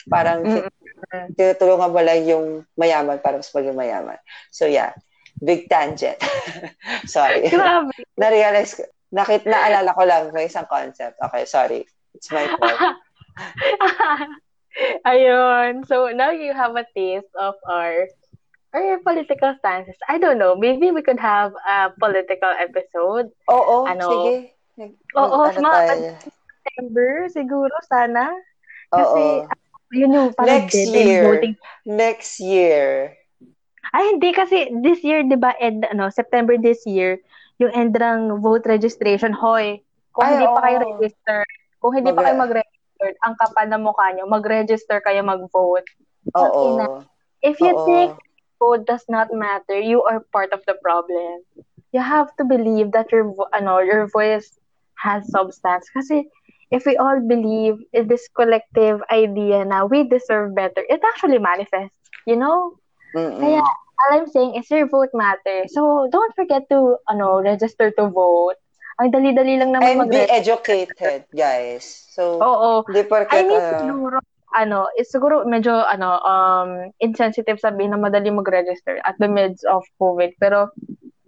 [0.09, 1.35] Parang Mm.
[1.37, 4.19] tinutulungan mo lang yung mayaman para mas maging mayaman.
[4.51, 4.95] So, yeah.
[5.39, 6.19] Big tangent.
[7.07, 7.47] sorry.
[7.55, 7.95] Grabe.
[8.19, 8.83] Na-realize.
[9.15, 11.15] Nakit, naalala ko lang may isang concept.
[11.23, 11.81] Okay, sorry.
[12.15, 12.99] It's my fault.
[15.09, 15.83] Ayun.
[15.87, 18.07] So now you have a taste of our
[18.77, 19.97] our political stances.
[20.07, 20.55] I don't know.
[20.55, 23.33] Maybe we could have a political episode.
[23.49, 24.07] Oo, Ano?
[24.07, 24.35] sige.
[24.77, 26.11] Nag- Oo, ano mga- tayo?
[26.63, 28.29] September, siguro, sana.
[28.93, 29.49] Kasi, Oo.
[29.89, 31.25] Yun yung parang Next year.
[31.25, 31.55] voting.
[31.89, 33.17] Next year.
[33.89, 37.17] Ay, hindi kasi this year, di ba, end, ano, September this year,
[37.57, 39.81] yung end ng vote registration, hoy,
[40.13, 40.85] kung Ay, hindi pa kayo oo.
[40.93, 41.41] register,
[41.81, 42.78] kung hindi pa Mag- kayo mag-register,
[43.25, 45.87] ang kapal na mukha nyo, mag-register kayo mag-vote.
[46.35, 46.99] Oo.
[47.43, 47.85] If you Oo.
[47.87, 48.19] think
[48.59, 51.47] vote does not matter, you are part of the problem.
[51.95, 54.59] You have to believe that your vo- ano, your voice
[54.99, 55.89] has substance.
[55.95, 56.27] Kasi
[56.71, 62.11] if we all believe in this collective idea na we deserve better, it actually manifests,
[62.27, 62.77] you know?
[63.17, 63.41] Mm-mm.
[63.41, 65.73] Kaya, all I'm saying is your vote matters.
[65.73, 68.61] So, don't forget to, ano, register to vote.
[68.99, 70.35] Ang dali-dali lang naman And be mag-register.
[70.35, 71.87] educated, guys.
[72.11, 72.83] So, Oo.
[72.91, 74.19] hindi I porket, mean, ano, siguro,
[74.51, 79.87] ano, is siguro medyo, ano, um, insensitive sabihin na madali mag-register at the midst of
[80.03, 80.35] COVID.
[80.43, 80.75] Pero,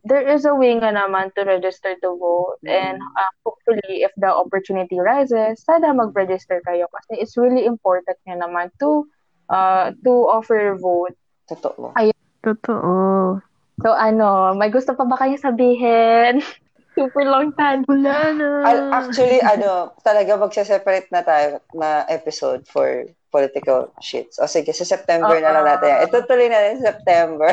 [0.02, 2.58] there is a way nga naman to register to vote.
[2.66, 2.74] Mm.
[2.74, 6.90] And uh, hopefully, if the opportunity rises, sana mag-register kayo.
[6.90, 9.06] Kasi it's really important nga naman to
[9.46, 11.14] uh, to offer your vote.
[11.46, 11.94] totoo.
[12.40, 13.38] Totoo.
[13.80, 16.40] So, ano, may gusto pa ba kayo sabihin?
[17.00, 17.80] Super long time.
[17.88, 18.48] Wala na.
[18.68, 24.36] Al- actually, ano, talaga magse-separate na tayo na episode for political shits.
[24.36, 25.88] O sige, sa September na lang natin.
[25.88, 26.00] yan.
[26.04, 27.48] Ito tuloy na rin sa September.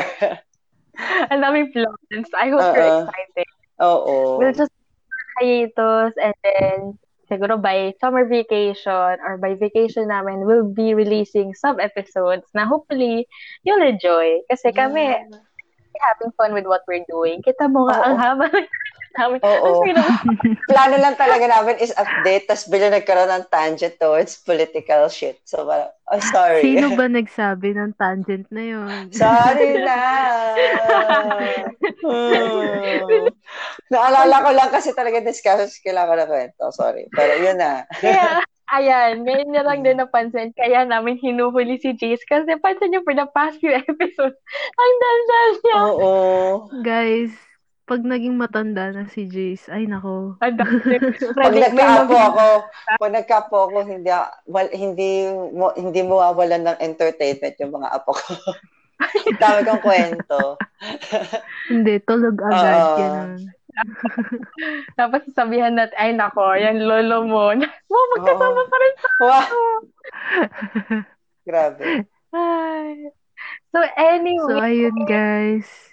[1.32, 2.28] Ang daming plans.
[2.36, 2.74] I hope Oo.
[2.76, 3.48] you're excited.
[3.80, 4.14] Oo.
[4.36, 4.74] We'll just
[5.40, 6.98] hiatus and then
[7.30, 13.24] siguro by summer vacation or by vacation namin, we'll be releasing some episodes na hopefully
[13.64, 14.42] you'll enjoy.
[14.50, 15.14] Kasi kami,
[15.98, 17.42] having fun with what we're doing.
[17.42, 18.06] Kita mo nga, Oo.
[18.12, 18.46] ang haba
[19.16, 19.38] namin.
[19.40, 19.84] Oo.
[20.70, 25.40] Plano lang talaga namin is update, tapos bigla nagkaroon ng tangent towards political shit.
[25.48, 26.60] So, parang, oh, sorry.
[26.64, 29.02] Sino ba nagsabi ng tangent na yun?
[29.14, 30.00] Sorry na.
[31.98, 33.26] Hmm.
[33.90, 36.70] Naalala ko lang kasi talaga discussions kailangan na kwento.
[36.70, 37.10] Sorry.
[37.10, 37.84] Pero yun na.
[37.98, 40.54] Kaya, ayan, ngayon na lang din napansin.
[40.54, 42.22] Kaya namin hinuhuli si Jace.
[42.28, 44.38] Kasi pansin niyo for the past few episodes,
[44.76, 45.78] ang daldal niya.
[45.80, 46.12] Oo.
[46.84, 47.32] Guys,
[47.88, 50.36] pag naging matanda na si Jace, ay nako.
[51.40, 52.46] Pag nagkaapo ako,
[53.00, 54.12] pag nagkaapo ako, hindi,
[54.44, 58.36] wal, hindi, mo, hindi mo wawalan ng entertainment yung mga apo ko.
[59.40, 60.58] Dami kong kwento.
[61.70, 62.98] Hindi, tulog agad.
[62.98, 63.40] Ganun.
[64.98, 67.54] Tapos sasabihan natin, ay nako, yan lolo mo.
[67.86, 69.60] Wow, magkasama pa rin Wow, tayo.
[71.46, 71.82] grabe.
[72.34, 73.14] Ay.
[73.70, 75.87] So anyway, So, ayun guys.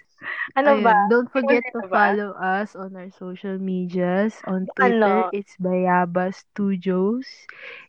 [0.56, 1.06] Ano Ayun, ba?
[1.06, 1.90] Don't forget Ano to ba?
[1.90, 4.42] follow us on our social medias.
[4.46, 5.28] On Twitter, Ano?
[5.30, 7.26] it's Bayaba Studios.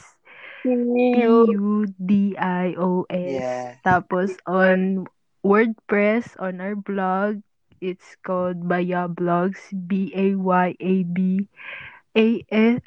[2.08, 3.18] P-U-D-I-O-S.
[3.18, 3.74] Yeah.
[3.84, 5.06] Tapos on
[5.44, 7.40] WordPress, on our blog,
[7.80, 9.58] it's called Baya Blogs.
[9.72, 11.48] B-A-Y-A-B-A-S.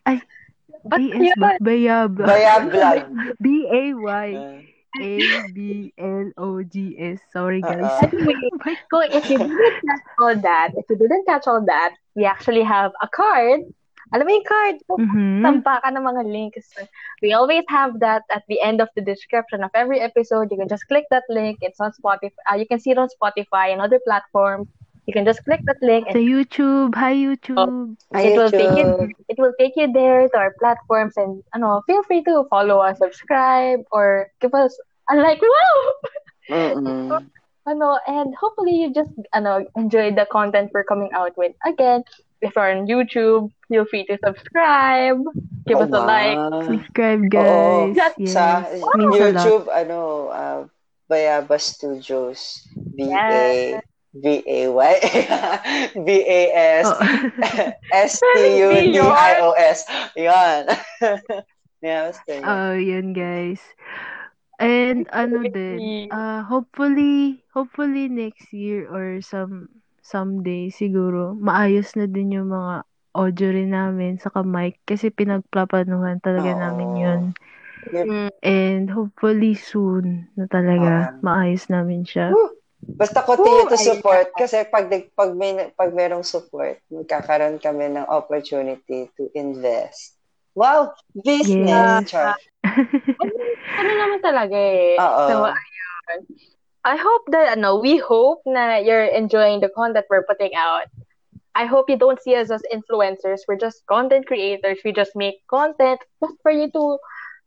[0.05, 0.21] Ay,
[0.85, 1.49] Ba't A-S ba?
[1.53, 1.57] yun?
[1.61, 2.27] Baya Blogs.
[2.27, 3.01] Baya Vlog.
[3.43, 4.29] B-A-Y.
[5.01, 7.19] A-B-L-O-G-S.
[7.31, 7.83] Sorry, guys.
[7.83, 8.09] Uh-uh.
[8.11, 8.35] Anyway,
[8.91, 12.63] so if you didn't catch all that, if you didn't catch all that, we actually
[12.63, 13.61] have a card.
[14.11, 14.75] Alam mo yung card?
[14.91, 15.39] Mhm.
[15.39, 16.75] Tampakan ng mga links.
[17.23, 20.51] We always have that at the end of the description of every episode.
[20.51, 21.63] You can just click that link.
[21.63, 22.35] It's on Spotify.
[22.51, 24.67] Uh, you can see it on Spotify and other platforms.
[25.05, 26.93] You can just click that link Sa and YouTube.
[26.95, 27.97] Hi, YouTube.
[28.13, 31.81] Hi, it will take you it will take you there to our platforms and ano,
[31.89, 34.77] feel free to follow us, subscribe, or give us
[35.09, 35.41] a like.
[36.51, 37.21] Wow!
[37.65, 41.53] Ano, and hopefully you just ano, enjoy the content we're coming out with.
[41.65, 42.03] Again,
[42.41, 45.21] if you're on YouTube, feel free to subscribe,
[45.69, 46.37] give Oh, us a like.
[46.65, 47.93] Subscribe, guys.
[47.95, 48.13] Yes.
[48.33, 48.81] Sa Yes.
[48.97, 49.45] Means a lot.
[49.45, 49.99] YouTube, ano,
[50.33, 50.59] uh,
[51.09, 52.65] Bayaba Studios.
[52.97, 53.77] B-A...
[53.77, 53.90] B-A-Y?
[55.95, 56.87] B-A-S.
[56.91, 56.99] Oh.
[57.93, 59.79] S-T-U-D-I-O-S.
[60.19, 60.63] Yan.
[61.81, 62.11] yeah.
[62.43, 63.63] Oh, yun guys.
[64.61, 69.71] And ano din, uh, hopefully, hopefully next year or some
[70.05, 72.83] someday siguro, maayos na din yung mga
[73.15, 76.61] audio rin namin sa mic kasi pinagplapanuhan talaga Oo.
[76.61, 77.21] namin yun.
[77.81, 81.25] Mm, And hopefully soon na talaga Oo.
[81.25, 82.29] maayos namin siya.
[82.81, 88.09] Basta continue to Ooh, support kasi pag pag may pag merong support, magkakaroon kami ng
[88.09, 90.17] opportunity to invest.
[90.53, 92.03] Wow, business.
[92.03, 92.11] Yes.
[92.11, 92.35] Char.
[93.79, 94.99] ano naman talaga eh.
[94.99, 95.25] Oo.
[95.29, 96.19] So, ayun.
[96.81, 100.89] I hope that, ano, we hope na you're enjoying the content we're putting out.
[101.53, 103.45] I hope you don't see us as influencers.
[103.47, 104.79] We're just content creators.
[104.83, 106.97] We just make content just for you to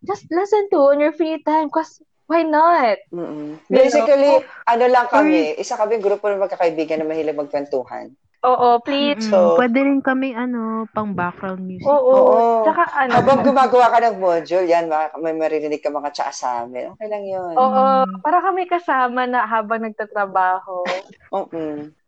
[0.06, 1.66] just listen to on your free time.
[1.66, 2.98] Because why not?
[3.10, 3.60] Mm-mm.
[3.66, 8.12] Basically, ano lang kami, isa kami grupo ng magkakaibigan na mahilig magkwentuhan.
[8.44, 9.24] Oo, please.
[9.32, 11.88] So- pwede rin kami ano, pang background music.
[11.88, 12.12] Oo.
[12.12, 12.40] Oo.
[12.68, 13.16] Tsaka ano.
[13.16, 16.92] Habang gumagawa ka ng module, yan, maka- may maririnig ka mga tsa sa amin.
[16.92, 17.56] Okay lang yun.
[17.56, 18.04] Oo.
[18.20, 20.84] Para kami kasama na habang nagtatrabaho.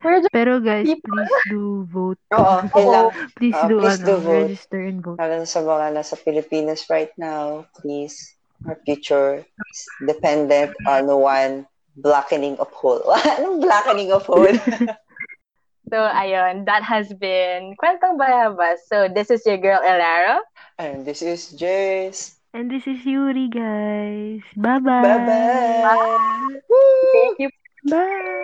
[0.00, 2.16] Just, Pero guys, please do vote.
[2.38, 3.06] Oo, yun lang.
[3.36, 4.48] Please do please ano, do vote.
[4.48, 5.18] register and vote.
[5.20, 12.56] Lalo sa mga nasa Pilipinas right now, please, our future is dependent on one blackening
[12.58, 13.02] of hole.
[13.38, 14.46] Anong blackening of hole?
[15.90, 16.66] so, ayun.
[16.66, 18.84] That has been Kwentong Bayabas.
[18.88, 20.40] So, this is your girl, Elara.
[20.78, 22.36] And this is Jace.
[22.52, 24.42] And this is Yuri, guys.
[24.56, 25.02] Bye-bye.
[25.02, 26.60] Bye-bye.
[27.12, 27.50] Thank you
[27.88, 28.36] Bye.